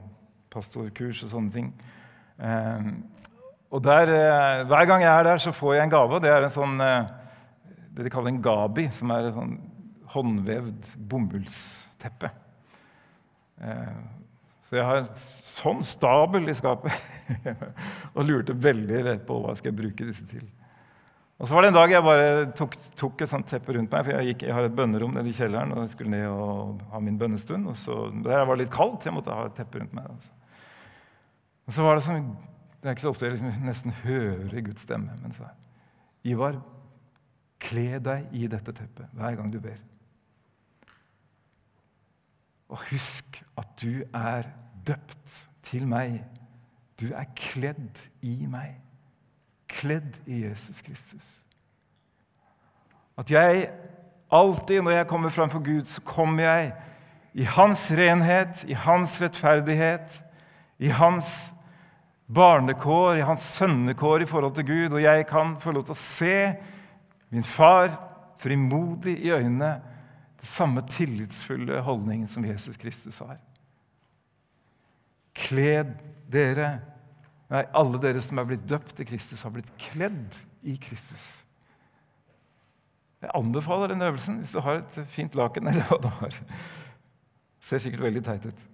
pastorkurs 0.52 1.22
og 1.26 1.32
sånne 1.32 1.54
ting. 1.54 1.70
Eh, 3.74 3.76
og 3.76 3.82
der, 3.82 4.08
eh, 4.08 4.64
Hver 4.64 4.86
gang 4.86 5.02
jeg 5.02 5.18
er 5.18 5.24
der, 5.24 5.36
så 5.36 5.52
får 5.52 5.74
jeg 5.74 5.84
en 5.84 5.90
gave. 5.90 6.14
og 6.14 6.22
Det 6.22 6.30
er 6.30 6.42
en 6.42 6.50
sånn, 6.50 6.78
det 6.78 8.04
de 8.04 8.10
kaller 8.10 8.28
en 8.28 8.42
gabi, 8.42 8.90
som 8.90 9.10
er 9.10 9.28
et 9.28 9.34
sånn 9.34 9.58
håndvevd 10.14 10.96
bomullsteppe. 11.08 12.30
Så 14.64 14.76
jeg 14.76 14.84
har 14.84 14.96
en 14.96 15.14
sånn 15.14 15.82
stabel 15.84 16.48
i 16.48 16.54
skapet 16.54 16.92
og 18.16 18.24
lurte 18.26 18.54
veldig 18.54 19.20
på 19.26 19.40
hva 19.42 19.54
skal 19.54 19.70
jeg 19.72 19.78
bruke 19.78 20.06
disse 20.06 20.26
til. 20.26 20.44
Og 21.38 21.48
så 21.48 21.54
var 21.54 21.62
det 21.62 21.68
en 21.72 21.76
dag 21.76 21.90
jeg 21.90 22.04
bare 22.04 22.26
tok, 22.54 22.76
tok 22.96 23.22
et 23.22 23.30
sånt 23.30 23.46
teppe 23.50 23.74
rundt 23.74 23.90
meg, 23.90 24.04
for 24.06 24.14
jeg, 24.14 24.32
gikk, 24.32 24.46
jeg 24.46 24.54
har 24.54 24.66
et 24.66 24.74
bønnerom 24.74 25.14
nede 25.14 25.30
i 25.30 25.34
kjelleren 25.34 25.74
og 25.74 25.82
jeg 25.82 25.92
skulle 25.92 26.14
ned 26.14 26.26
og 26.30 26.82
ha 26.92 27.00
min 27.02 27.18
bønnestund. 27.18 27.68
og 27.70 27.76
så, 27.76 28.10
Der 28.22 28.44
var 28.44 28.54
det 28.54 28.64
litt 28.64 28.74
kaldt, 28.74 29.06
jeg 29.06 29.14
måtte 29.14 29.34
ha 29.34 29.46
et 29.48 29.56
teppe 29.58 29.82
rundt 29.82 29.94
meg. 29.96 30.06
Altså. 30.10 30.32
Og 31.66 31.74
så 31.74 31.86
var 31.86 31.98
Det 31.98 32.06
sånn, 32.06 32.28
det 32.84 32.90
er 32.90 32.98
ikke 32.98 33.06
så 33.06 33.14
ofte 33.14 33.24
jeg 33.24 33.38
liksom 33.38 33.64
nesten 33.64 33.96
hører 34.04 34.60
Guds 34.66 34.84
stemme. 34.84 35.16
Men 35.22 35.32
så 35.32 35.48
Ivar, 36.24 36.60
kle 37.64 37.98
deg 38.04 38.28
i 38.36 38.44
dette 38.52 38.76
teppet 38.76 39.08
hver 39.16 39.38
gang 39.40 39.48
du 39.52 39.58
ber. 39.64 39.80
Og 42.68 42.84
husk 42.90 43.40
at 43.56 43.72
du 43.80 44.04
er 44.12 44.48
døpt 44.84 45.46
til 45.64 45.88
meg. 45.88 46.20
Du 47.00 47.08
er 47.16 47.28
kledd 47.36 48.04
i 48.20 48.44
meg 48.48 48.84
kledd 49.74 50.16
i 50.26 50.44
Jesus 50.44 50.82
Kristus. 50.84 51.28
At 53.18 53.30
jeg 53.30 53.68
alltid 54.32 54.82
når 54.82 54.98
jeg 54.98 55.08
kommer 55.10 55.32
framfor 55.32 55.62
Gud, 55.64 55.84
så 55.84 56.02
kommer 56.02 56.42
jeg 56.42 56.72
i 57.34 57.46
hans 57.56 57.88
renhet, 57.90 58.64
i 58.66 58.74
hans 58.78 59.20
rettferdighet, 59.22 60.22
i 60.78 60.88
hans 60.88 61.52
barnekår, 62.26 63.18
i 63.18 63.26
hans 63.26 63.46
sønnekår 63.58 64.24
i 64.24 64.28
forhold 64.28 64.54
til 64.56 64.66
Gud. 64.68 64.96
Og 64.96 65.02
jeg 65.02 65.26
kan 65.28 65.56
få 65.60 65.74
lov 65.74 65.86
til 65.88 65.96
å 65.96 66.00
se 66.00 66.38
min 67.34 67.46
far 67.46 67.92
frimodig 68.40 69.18
i 69.24 69.32
øynene, 69.34 69.76
det 70.40 70.48
samme 70.48 70.82
tillitsfulle 70.88 71.80
holdningen 71.84 72.28
som 72.28 72.44
Jesus 72.44 72.76
Kristus 72.80 73.20
har. 73.24 73.38
Kled 75.34 75.94
dere 76.30 76.74
Nei, 77.52 77.60
alle 77.76 77.98
dere 78.00 78.22
som 78.24 78.38
er 78.40 78.46
blitt 78.48 78.62
døpt 78.66 78.94
til 78.98 79.06
Kristus, 79.06 79.42
har 79.44 79.52
blitt 79.54 79.68
kledd 79.78 80.38
i 80.66 80.78
Kristus. 80.80 81.44
Jeg 83.22 83.30
anbefaler 83.36 83.92
den 83.92 84.02
øvelsen 84.02 84.40
hvis 84.40 84.54
du 84.56 84.62
har 84.64 84.80
et 84.80 84.96
fint 85.12 85.36
laken. 85.38 85.68
eller 85.70 85.84
hva 85.88 85.98
du 86.02 86.08
har. 86.20 86.38
Ser 87.64 87.84
sikkert 87.84 88.06
veldig 88.08 88.24
teit 88.24 88.48
ut. 88.48 88.64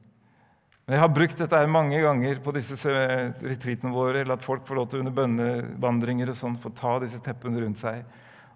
Men 0.90 0.96
Jeg 0.96 1.04
har 1.04 1.12
brukt 1.14 1.38
dette 1.38 1.58
mange 1.70 1.98
ganger 2.02 2.40
på 2.42 2.50
disse 2.50 2.74
retreatene 2.90 3.92
våre. 3.94 4.24
Latt 4.26 4.42
folk 4.42 4.64
få 4.66 4.74
lov 4.74 4.88
til 4.90 5.04
under 5.04 5.12
bønnevandringer 5.14 6.32
og 6.32 6.38
sånn, 6.40 6.56
få 6.58 6.72
ta 6.74 6.96
disse 6.98 7.20
teppene 7.22 7.62
rundt 7.62 7.78
seg. 7.78 8.00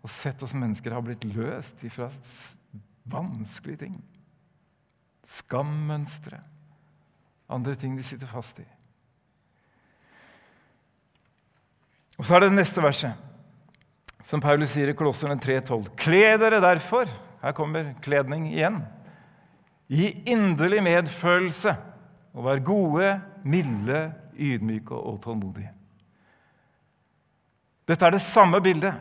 Og 0.02 0.10
sett 0.10 0.42
hvordan 0.42 0.64
mennesker 0.64 0.96
har 0.96 1.04
blitt 1.06 1.22
løst 1.30 1.84
ifra 1.86 2.08
vanskelige 3.14 3.84
ting. 3.84 3.94
Skammønstre. 5.22 6.42
Andre 7.54 7.76
ting 7.78 7.94
de 7.94 8.02
sitter 8.02 8.26
fast 8.26 8.58
i. 8.58 8.66
Og 12.18 12.26
Så 12.26 12.34
er 12.34 12.42
det 12.42 12.50
det 12.50 12.58
neste 12.64 12.82
verset, 12.82 13.14
som 14.26 14.42
Paulus 14.42 14.74
sier 14.74 14.90
i 14.90 14.98
Kolosserne 14.98 15.38
3,12. 15.38 15.94
Kle 15.94 16.26
dere 16.42 16.58
derfor 16.66 17.06
Her 17.44 17.54
kommer 17.54 17.94
kledning 18.02 18.50
igjen. 18.50 18.82
I 19.86 20.16
inderlig 20.34 20.82
medfølelse 20.82 21.78
og 22.34 22.44
vær 22.48 22.62
gode, 22.66 23.08
milde, 23.46 24.12
ydmyke 24.34 24.94
og 24.94 25.20
tålmodige. 25.22 25.70
Dette 27.88 28.06
er 28.06 28.14
det 28.16 28.24
samme 28.24 28.60
bildet. 28.64 28.94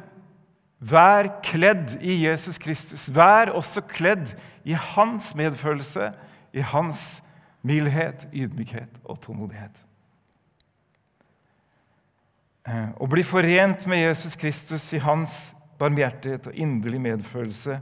Vær 0.84 1.30
kledd 1.46 1.96
i 2.04 2.20
Jesus 2.26 2.60
Kristus. 2.62 3.08
Vær 3.16 3.54
også 3.56 3.82
kledd 3.88 4.36
i 4.68 4.76
hans 4.76 5.32
medfølelse, 5.40 6.12
i 6.54 6.62
hans 6.74 7.24
mildhet, 7.64 8.28
ydmykhet 8.34 9.00
og 9.08 9.22
tålmodighet. 9.24 9.86
Eh, 12.68 12.92
å 13.00 13.08
bli 13.12 13.24
forent 13.28 13.88
med 13.92 14.04
Jesus 14.06 14.36
Kristus 14.40 14.86
i 14.96 15.02
hans 15.04 15.54
barmhjertighet 15.80 16.52
og 16.52 16.60
inderlig 16.60 17.02
medfølelse 17.04 17.80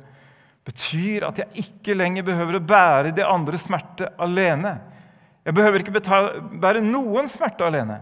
betyr 0.66 1.26
at 1.28 1.42
jeg 1.42 1.66
ikke 1.66 1.98
lenger 1.98 2.26
behøver 2.26 2.58
å 2.58 2.66
bære 2.66 3.14
de 3.18 3.26
andres 3.26 3.66
smerte 3.68 4.10
alene. 4.22 4.78
Jeg 5.46 5.54
behøver 5.58 5.82
ikke 5.82 6.02
bære 6.62 6.84
noen 6.86 7.30
smerte 7.30 7.66
alene. 7.66 8.02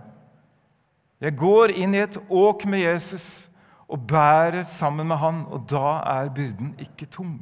Jeg 1.19 1.36
går 1.39 1.73
inn 1.75 1.95
i 1.95 2.04
et 2.04 2.17
åk 2.30 2.65
med 2.67 2.84
Jesus 2.84 3.49
og 3.89 4.06
bærer 4.08 4.67
sammen 4.69 5.08
med 5.08 5.19
han, 5.19 5.45
og 5.47 5.65
da 5.69 5.99
er 6.19 6.34
byrden 6.36 6.75
ikke 6.80 7.10
tung. 7.12 7.39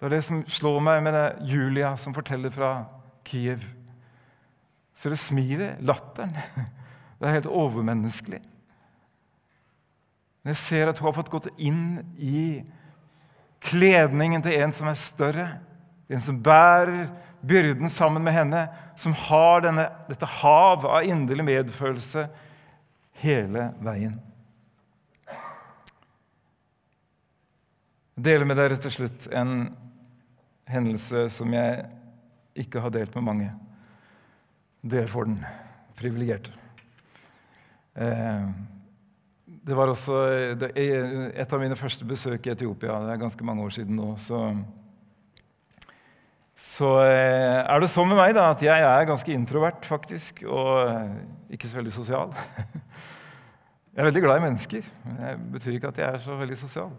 Det 0.00 0.08
er 0.08 0.16
det 0.16 0.24
som 0.26 0.42
slår 0.50 0.80
meg 0.82 1.02
med 1.04 1.14
det 1.14 1.26
Julia 1.52 1.92
som 1.96 2.14
forteller 2.14 2.50
fra 2.50 2.72
Kiev. 3.24 3.62
Så 4.94 5.12
det 5.12 5.20
smilet, 5.20 5.78
latteren 5.80 6.34
Det 7.22 7.28
er 7.28 7.36
helt 7.36 7.46
overmenneskelig. 7.46 8.40
Men 10.42 10.50
jeg 10.50 10.58
ser 10.58 10.90
at 10.90 10.98
hun 10.98 11.06
har 11.06 11.14
fått 11.14 11.30
gått 11.30 11.46
inn 11.54 12.00
i 12.18 12.64
kledningen 13.62 14.42
til 14.42 14.56
en 14.58 14.74
som 14.74 14.90
er 14.90 14.98
større, 14.98 15.44
en 16.10 16.24
som 16.24 16.40
bærer 16.42 17.06
byrden 17.42 17.90
sammen 17.90 18.24
med 18.24 18.34
henne, 18.34 18.66
som 18.96 19.14
har 19.26 19.64
denne, 19.64 19.88
dette 20.08 20.28
hav 20.40 20.86
av 20.86 21.06
inderlig 21.06 21.44
medfølelse 21.48 22.26
hele 23.22 23.70
veien. 23.82 24.18
Jeg 28.12 28.26
deler 28.28 28.46
med 28.46 28.60
dere 28.60 28.78
til 28.78 28.92
slutt 28.94 29.26
en 29.34 29.72
hendelse 30.70 31.26
som 31.32 31.52
jeg 31.56 31.86
ikke 32.62 32.82
har 32.84 32.92
delt 32.94 33.14
med 33.16 33.26
mange. 33.26 33.48
Dere 34.82 35.10
får 35.10 35.30
den. 35.30 35.40
Privilegerte. 35.98 36.52
Eh, 37.94 38.46
det 39.62 39.76
var 39.78 39.90
også 39.92 40.16
et 40.74 41.52
av 41.52 41.60
mine 41.60 41.76
første 41.78 42.06
besøk 42.08 42.46
i 42.46 42.52
Etiopia. 42.54 42.96
Det 43.04 43.12
er 43.14 43.20
ganske 43.20 43.44
mange 43.46 43.62
år 43.62 43.74
siden 43.76 43.98
nå. 43.98 44.14
Så, 44.18 44.40
så 46.62 46.88
eh, 47.02 47.58
er 47.60 47.82
det 47.82 47.90
sånn 47.90 48.06
med 48.12 48.20
meg 48.20 48.36
da, 48.36 48.52
at 48.52 48.62
jeg 48.62 48.84
er 48.86 49.08
ganske 49.08 49.34
introvert, 49.34 49.82
faktisk. 49.88 50.44
Og 50.46 50.70
eh, 50.86 51.16
ikke 51.56 51.70
så 51.70 51.80
veldig 51.80 51.94
sosial. 51.94 52.34
Jeg 53.92 54.00
er 54.00 54.06
veldig 54.08 54.20
glad 54.24 54.38
i 54.38 54.44
mennesker, 54.46 54.86
men 55.04 55.18
det 55.20 55.32
betyr 55.52 55.74
ikke 55.76 55.90
at 55.90 55.98
jeg 56.00 56.06
er 56.16 56.22
så 56.24 56.32
veldig 56.38 56.56
sosial. 56.56 56.94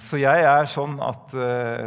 Så 0.00 0.16
jeg 0.16 0.46
er 0.48 0.70
sånn 0.72 0.94
at 1.04 1.34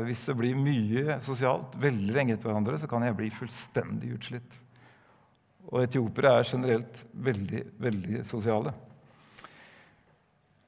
hvis 0.05 0.21
det 0.29 0.35
blir 0.37 0.59
mye 0.61 1.15
sosialt 1.25 1.73
veldig 1.81 2.13
lenge 2.13 2.35
etter 2.35 2.51
hverandre, 2.51 2.77
så 2.77 2.85
kan 2.91 3.01
jeg 3.07 3.17
bli 3.17 3.31
fullstendig 3.33 4.11
utslitt. 4.19 4.59
Og 5.71 5.81
etiopere 5.81 6.35
er 6.37 6.45
generelt 6.45 7.01
veldig, 7.25 7.63
veldig 7.81 8.21
sosiale. 8.29 8.75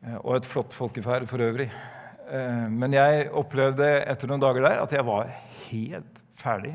Eh, 0.05 0.17
og 0.21 0.37
et 0.37 0.47
flott 0.49 0.73
folkeferd 0.75 1.27
for 1.29 1.41
øvrig. 1.45 1.69
Eh, 2.25 2.65
men 2.71 2.95
jeg 2.95 3.29
opplevde 3.37 3.87
etter 4.05 4.29
noen 4.29 4.41
dager 4.41 4.65
der 4.65 4.81
at 4.81 4.93
jeg 4.95 5.05
var 5.05 5.29
helt 5.67 6.19
ferdig. 6.37 6.73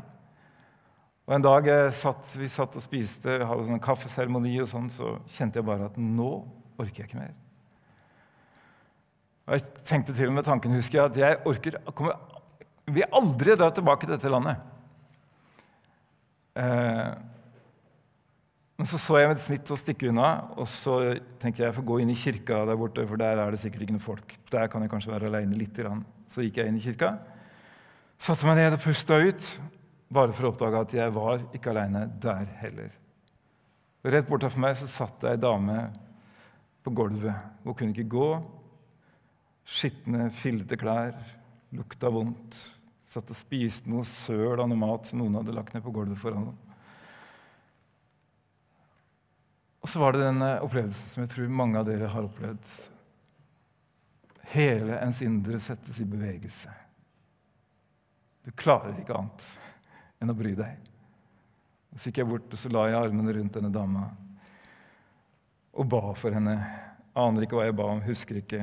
Og 1.27 1.35
En 1.35 1.43
dag 1.43 1.67
satt, 1.95 2.33
vi 2.35 2.49
satt 2.51 2.75
og 2.75 2.83
spiste, 2.83 3.37
hadde 3.47 3.67
sånn 3.67 3.83
kaffeseremoni, 3.83 4.55
og 4.63 4.67
sånn, 4.67 4.89
så 4.91 5.15
kjente 5.31 5.61
jeg 5.61 5.67
bare 5.67 5.87
at 5.91 5.99
nå 5.99 6.31
orker 6.81 7.03
jeg 7.03 7.11
ikke 7.11 7.21
mer. 7.21 7.35
Og 9.47 9.55
Jeg 9.55 9.85
tenkte 9.87 10.15
til 10.17 10.31
og 10.31 10.35
med 10.35 10.47
tanken, 10.47 10.75
husker 10.75 10.99
jeg, 10.99 11.11
at 11.11 11.19
jeg 11.21 11.39
orker 11.47 11.77
kommer, 11.95 12.19
vil 12.91 13.15
aldri 13.15 13.55
dra 13.55 13.69
tilbake 13.71 14.07
til 14.07 14.15
dette 14.15 14.31
landet. 14.31 14.59
Eh, 16.59 17.11
men 18.81 18.87
så 18.89 18.97
så 18.97 19.19
jeg 19.19 19.29
med 19.29 19.37
et 19.37 19.43
snitt 19.43 19.69
å 19.69 19.75
stikke 19.77 20.07
unna, 20.09 20.27
og 20.57 20.65
så 20.65 20.95
tenkte 21.37 21.61
jeg 21.61 21.67
jeg 21.67 21.75
får 21.75 21.83
gå 21.85 21.97
inn 22.01 22.09
i 22.09 22.15
kirka 22.17 22.63
der 22.65 22.79
borte, 22.79 23.03
for 23.05 23.21
der 23.21 23.37
er 23.37 23.53
det 23.53 23.59
sikkert 23.61 23.83
ikke 23.85 23.93
noe 23.93 24.01
folk. 24.01 24.31
Der 24.49 24.71
kan 24.73 24.81
jeg 24.81 24.89
kanskje 24.89 25.11
være 25.11 25.27
aleine 25.29 25.59
litt. 25.59 25.77
Så 26.25 26.41
gikk 26.41 26.57
jeg 26.57 26.71
inn 26.71 26.79
i 26.79 26.81
kirka, 26.81 27.11
satte 28.17 28.47
meg 28.49 28.57
ned 28.57 28.73
og 28.79 28.81
pusta 28.81 29.19
ut, 29.21 29.49
bare 30.09 30.33
for 30.33 30.47
å 30.47 30.51
oppdage 30.55 30.81
at 30.81 30.95
jeg 30.97 31.13
var 31.13 31.43
ikke 31.53 31.69
aleine 31.75 32.07
der 32.25 32.49
heller. 32.63 32.95
Og 34.01 34.09
rett 34.15 34.33
bortafor 34.33 34.65
meg 34.65 34.73
så 34.81 34.89
satt 34.89 35.21
det 35.21 35.35
ei 35.35 35.43
dame 35.45 35.77
på 36.81 36.95
gulvet. 37.03 37.37
Hun 37.61 37.77
kunne 37.77 37.93
ikke 37.93 38.15
gå. 38.17 38.31
Skitne, 39.77 40.31
fillete 40.33 40.81
klær, 40.81 41.21
lukta 41.77 42.09
vondt. 42.09 42.65
Satt 43.13 43.29
og 43.29 43.37
spiste 43.37 43.93
noe 43.93 44.09
søl 44.09 44.57
av 44.57 44.65
noe 44.65 44.85
mat 44.87 45.05
som 45.05 45.21
noen 45.21 45.37
hadde 45.43 45.53
lagt 45.53 45.77
ned 45.77 45.85
på 45.85 45.93
gulvet 45.93 46.17
foran 46.17 46.47
henne. 46.47 46.70
Og 49.81 49.89
så 49.89 49.99
var 49.99 50.13
det 50.13 50.25
den 50.27 50.43
opplevelsen 50.45 51.09
som 51.09 51.23
jeg 51.23 51.31
tror 51.33 51.53
mange 51.61 51.79
av 51.79 51.87
dere 51.89 52.09
har 52.11 52.27
opplevd. 52.27 52.73
hele 54.51 54.97
ens 54.99 55.21
indre 55.21 55.59
settes 55.59 55.99
i 55.99 56.05
bevegelse. 56.05 56.69
Du 58.43 58.51
klarer 58.51 58.97
ikke 58.99 59.15
annet 59.15 59.45
enn 60.19 60.33
å 60.33 60.35
bry 60.35 60.51
deg. 60.57 60.89
Så 61.95 62.09
gikk 62.09 62.19
jeg 62.21 62.27
bort 62.27 62.51
og 62.51 62.59
så 62.59 62.71
la 62.71 62.87
jeg 62.89 62.99
armene 62.99 63.33
rundt 63.37 63.55
denne 63.55 63.71
dama 63.71 64.09
og 65.71 65.87
ba 65.87 66.11
for 66.19 66.35
henne. 66.35 66.57
Aner 67.15 67.45
ikke 67.45 67.57
hva 67.57 67.67
jeg 67.67 67.77
ba 67.79 67.87
om, 67.93 68.03
husker 68.03 68.41
ikke. 68.41 68.59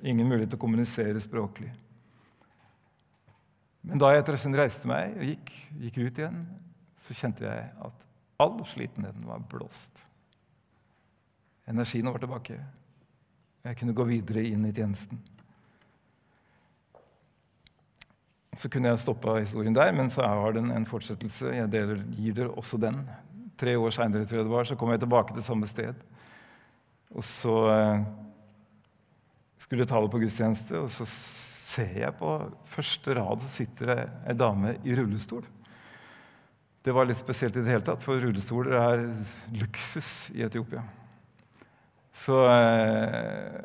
Ingen 0.00 0.28
mulighet 0.28 0.52
til 0.54 0.60
å 0.60 0.64
kommunisere 0.64 1.20
språklig. 1.20 1.70
Men 3.88 4.00
da 4.00 4.10
jeg 4.12 4.24
etter 4.24 4.36
en 4.48 4.58
reiste 4.58 4.90
meg 4.90 5.16
og 5.16 5.28
gikk, 5.28 5.52
gikk 5.84 5.98
ut 6.02 6.20
igjen, 6.22 6.42
så 6.98 7.16
kjente 7.16 7.46
jeg 7.46 7.68
at 7.84 8.06
all 8.42 8.58
slitenheten 8.68 9.28
var 9.28 9.44
blåst. 9.50 10.04
Energien 11.68 12.08
var 12.08 12.22
tilbake. 12.22 12.58
Jeg 13.66 13.76
kunne 13.78 13.96
gå 13.96 14.06
videre 14.08 14.44
inn 14.48 14.64
i 14.64 14.72
tjenesten. 14.72 15.20
Så 18.58 18.70
kunne 18.72 18.90
jeg 18.90 19.02
stoppa 19.02 19.36
historien 19.38 19.76
der, 19.76 19.92
men 19.94 20.08
så 20.10 20.26
har 20.26 20.56
den 20.56 20.72
en 20.74 20.86
fortsettelse. 20.88 21.52
Jeg 21.54 21.70
deler, 21.70 22.00
gir 22.16 22.34
dere 22.34 22.54
også 22.58 22.80
den. 22.82 22.96
Tre 23.58 23.76
år 23.78 23.94
seinere 23.94 24.64
så 24.66 24.76
kom 24.78 24.90
jeg 24.90 25.02
tilbake 25.04 25.34
til 25.34 25.44
samme 25.44 25.66
sted. 25.66 25.94
Og 27.14 27.24
så 27.24 27.54
eh, 27.72 28.06
skulle 29.58 29.84
jeg 29.84 29.90
tale 29.92 30.10
på 30.10 30.20
gudstjeneste, 30.22 30.78
og 30.80 30.90
så 30.90 31.06
ser 31.08 32.00
jeg 32.00 32.16
på 32.18 32.32
første 32.66 33.14
rad 33.18 33.42
så 33.44 33.48
sitter 33.60 33.92
det 33.92 33.98
ei 34.30 34.36
dame 34.38 34.76
i 34.84 34.96
rullestol. 34.96 35.44
Det 36.82 36.94
var 36.94 37.08
litt 37.08 37.20
spesielt 37.20 37.56
i 37.58 37.62
det 37.62 37.74
hele 37.74 37.84
tatt, 37.84 38.02
for 38.02 38.20
rullestoler 38.22 38.78
er 38.78 39.04
luksus 39.58 40.30
i 40.34 40.44
Etiopia. 40.46 40.82
Så 42.18 42.38
eh, 42.50 43.58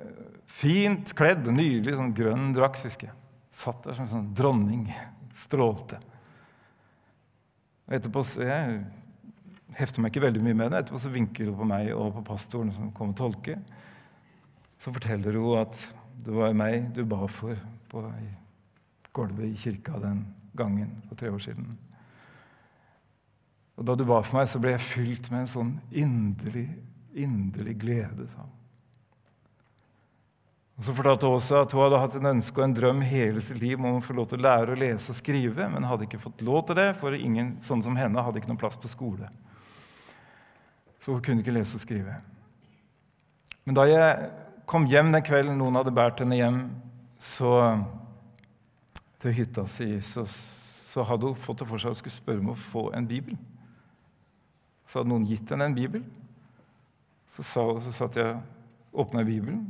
fint 0.46 1.14
kledd, 1.18 1.48
nylig 1.50 1.96
sånn 1.98 2.14
grønn 2.16 2.52
drakt, 2.56 2.84
husker 2.86 3.10
jeg. 3.10 3.18
Satt 3.54 3.86
der 3.86 3.98
som 3.98 4.06
en 4.06 4.12
sånn 4.12 4.34
dronning. 4.38 4.88
Strålte. 5.38 6.00
Og 7.88 7.96
etterpå, 7.98 8.24
Jeg 8.46 8.84
hefter 9.78 10.04
meg 10.04 10.14
ikke 10.14 10.28
veldig 10.28 10.44
mye 10.46 10.60
med 10.60 10.72
det. 10.72 10.84
Etterpå 10.84 11.02
så 11.02 11.14
vinker 11.14 11.50
hun 11.50 11.58
på 11.58 11.70
meg 11.70 11.90
og 11.96 12.14
på 12.20 12.28
pastoren 12.30 12.72
som 12.76 12.94
kom 12.96 13.16
og 13.16 13.18
tolke. 13.18 13.58
Så 14.78 14.94
forteller 14.94 15.40
hun 15.40 15.64
at 15.64 15.80
det 16.24 16.34
var 16.36 16.54
meg 16.56 16.92
du 16.94 17.04
ba 17.10 17.26
for 17.32 17.58
på 17.90 18.04
gulvet 19.14 19.50
i 19.50 19.58
kirka 19.60 20.00
den 20.02 20.24
gangen 20.58 21.02
for 21.08 21.18
tre 21.18 21.34
år 21.34 21.42
siden. 21.42 21.74
Og 23.78 23.86
da 23.86 23.96
du 23.98 24.06
ba 24.06 24.22
for 24.22 24.38
meg, 24.38 24.50
så 24.50 24.62
ble 24.62 24.76
jeg 24.76 24.86
fylt 24.86 25.30
med 25.34 25.44
en 25.44 25.50
sånn 25.50 25.72
inderlig, 25.90 26.68
inderlig 27.16 27.78
glede. 27.82 28.28
sa 28.32 28.44
hun. 28.44 28.52
Og 30.78 30.84
Så 30.84 30.94
fortalte 30.94 31.30
hun 31.30 31.38
også 31.38 31.62
at 31.62 31.74
hun 31.76 31.84
hadde 31.86 32.00
hatt 32.02 32.16
en 32.18 32.32
ønske 32.34 32.58
og 32.58 32.66
en 32.66 32.76
drøm 32.76 33.02
hele 33.06 33.42
sitt 33.46 33.60
liv 33.62 33.78
om 33.78 34.00
å 34.00 34.04
få 34.04 34.16
lov 34.18 34.32
til 34.32 34.42
å 34.42 34.46
lære 34.48 34.74
å 34.74 34.80
lese 34.80 35.14
og 35.14 35.20
skrive, 35.20 35.68
men 35.70 35.86
hadde 35.86 36.08
ikke 36.08 36.22
fått 36.22 36.42
lov 36.42 36.64
til 36.68 36.80
det, 36.80 36.90
for 36.98 37.14
ingen 37.14 37.56
sånn 37.62 37.84
som 37.86 37.98
henne 37.98 38.24
hadde 38.26 38.42
ikke 38.42 38.50
noen 38.50 38.62
plass 38.62 38.80
på 38.82 38.90
skole. 38.90 39.30
Så 41.00 41.14
hun 41.14 41.22
kunne 41.22 41.44
ikke 41.44 41.54
lese 41.54 41.78
og 41.78 41.84
skrive. 41.84 42.18
Men 43.64 43.78
da 43.78 43.86
jeg 43.88 44.32
kom 44.68 44.88
hjem 44.90 45.12
den 45.14 45.26
kvelden 45.26 45.60
noen 45.60 45.78
hadde 45.78 45.94
båret 45.94 46.24
henne 46.24 46.40
hjem 46.40 46.60
så, 47.22 47.54
til 49.22 49.36
hytta 49.38 49.68
si, 49.70 49.88
så, 50.04 50.26
så, 50.28 51.06
hadde 51.08 51.30
hun 51.30 51.40
fått 51.40 51.62
det 51.62 51.70
for 51.70 51.80
seg 51.80 51.94
å 51.94 52.00
skulle 52.00 52.16
spørre 52.16 52.44
om 52.44 52.52
å 52.56 52.60
få 52.60 52.90
en 52.98 53.08
bibel. 53.08 53.38
Så 54.88 55.00
hadde 55.00 55.14
noen 55.14 55.28
gitt 55.30 55.54
henne 55.54 55.70
en 55.70 55.78
bibel. 55.78 56.04
Så, 57.34 57.42
sa, 57.42 57.64
så 57.82 57.92
satt 57.96 58.20
jeg, 58.20 58.36
åpna 58.94 59.24
Bibelen, 59.26 59.64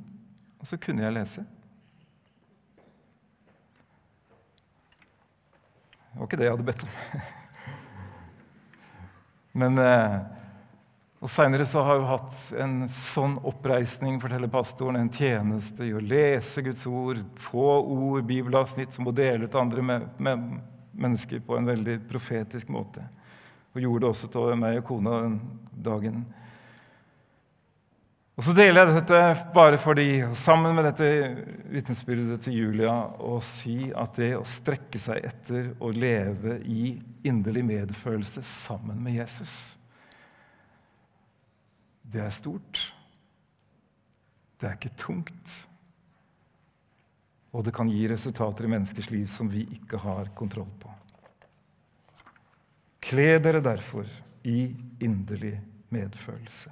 og 0.59 0.67
så 0.67 0.75
kunne 0.75 1.05
jeg 1.05 1.15
lese. 1.15 1.45
Det 6.11 6.19
var 6.19 6.27
ikke 6.27 6.41
det 6.41 6.49
jeg 6.49 6.55
hadde 6.57 6.67
bedt 6.67 6.83
om. 6.83 6.97
Men 9.63 9.79
eh, 9.79 10.17
og 11.23 11.31
Seinere 11.31 11.63
har 11.63 11.95
jeg 11.95 12.07
hatt 12.09 12.39
en 12.59 12.73
sånn 12.91 13.37
oppreisning, 13.47 14.17
forteller 14.19 14.51
pastoren, 14.51 14.99
en 14.99 15.11
tjeneste 15.13 15.85
i 15.87 15.93
å 15.95 16.01
lese 16.03 16.65
Guds 16.65 16.83
ord, 16.89 17.21
få 17.39 17.77
ord, 17.79 18.25
bibelavsnitt 18.27 18.91
som 18.91 19.07
må 19.07 19.13
dele 19.15 19.47
til 19.47 19.61
andre 19.61 19.85
med, 19.87 20.09
med 20.19 20.43
mennesker 20.91 21.39
på 21.47 21.55
en 21.55 21.71
veldig 21.71 22.01
profetisk 22.11 22.75
måte. 22.75 23.07
Og 23.71 23.85
gjorde 23.85 24.03
det 24.03 24.11
også 24.11 24.31
til 24.35 24.59
meg 24.59 24.81
og 24.81 24.87
kona 24.91 25.21
den 25.23 25.39
dagen. 25.87 26.25
Og 28.33 28.41
Så 28.47 28.55
deler 28.57 28.81
jeg 28.81 28.95
dette 28.95 29.19
bare 29.53 29.77
fordi, 29.77 30.07
sammen 30.33 30.73
med 30.73 30.87
dette 30.87 31.09
vitnesbyrdet 31.69 32.39
til 32.41 32.55
Julia, 32.63 32.95
å 33.21 33.37
si 33.45 33.91
at 33.93 34.17
det 34.17 34.31
å 34.39 34.47
strekke 34.47 34.97
seg 34.97 35.21
etter 35.29 35.69
å 35.77 35.91
leve 35.93 36.57
i 36.65 36.95
inderlig 37.29 37.61
medfølelse 37.67 38.41
sammen 38.41 38.97
med 39.05 39.19
Jesus, 39.19 39.77
det 42.09 42.25
er 42.25 42.33
stort. 42.33 42.81
Det 44.57 44.69
er 44.69 44.75
ikke 44.79 44.97
tungt. 44.97 45.61
Og 47.53 47.65
det 47.65 47.73
kan 47.75 47.89
gi 47.89 48.03
resultater 48.09 48.65
i 48.65 48.73
menneskers 48.73 49.13
liv 49.13 49.29
som 49.29 49.49
vi 49.49 49.67
ikke 49.77 50.01
har 50.01 50.33
kontroll 50.33 50.69
på. 50.81 50.89
Kle 53.03 53.35
dere 53.43 53.61
derfor 53.61 54.09
i 54.49 54.71
inderlig 55.05 55.59
medfølelse. 55.93 56.71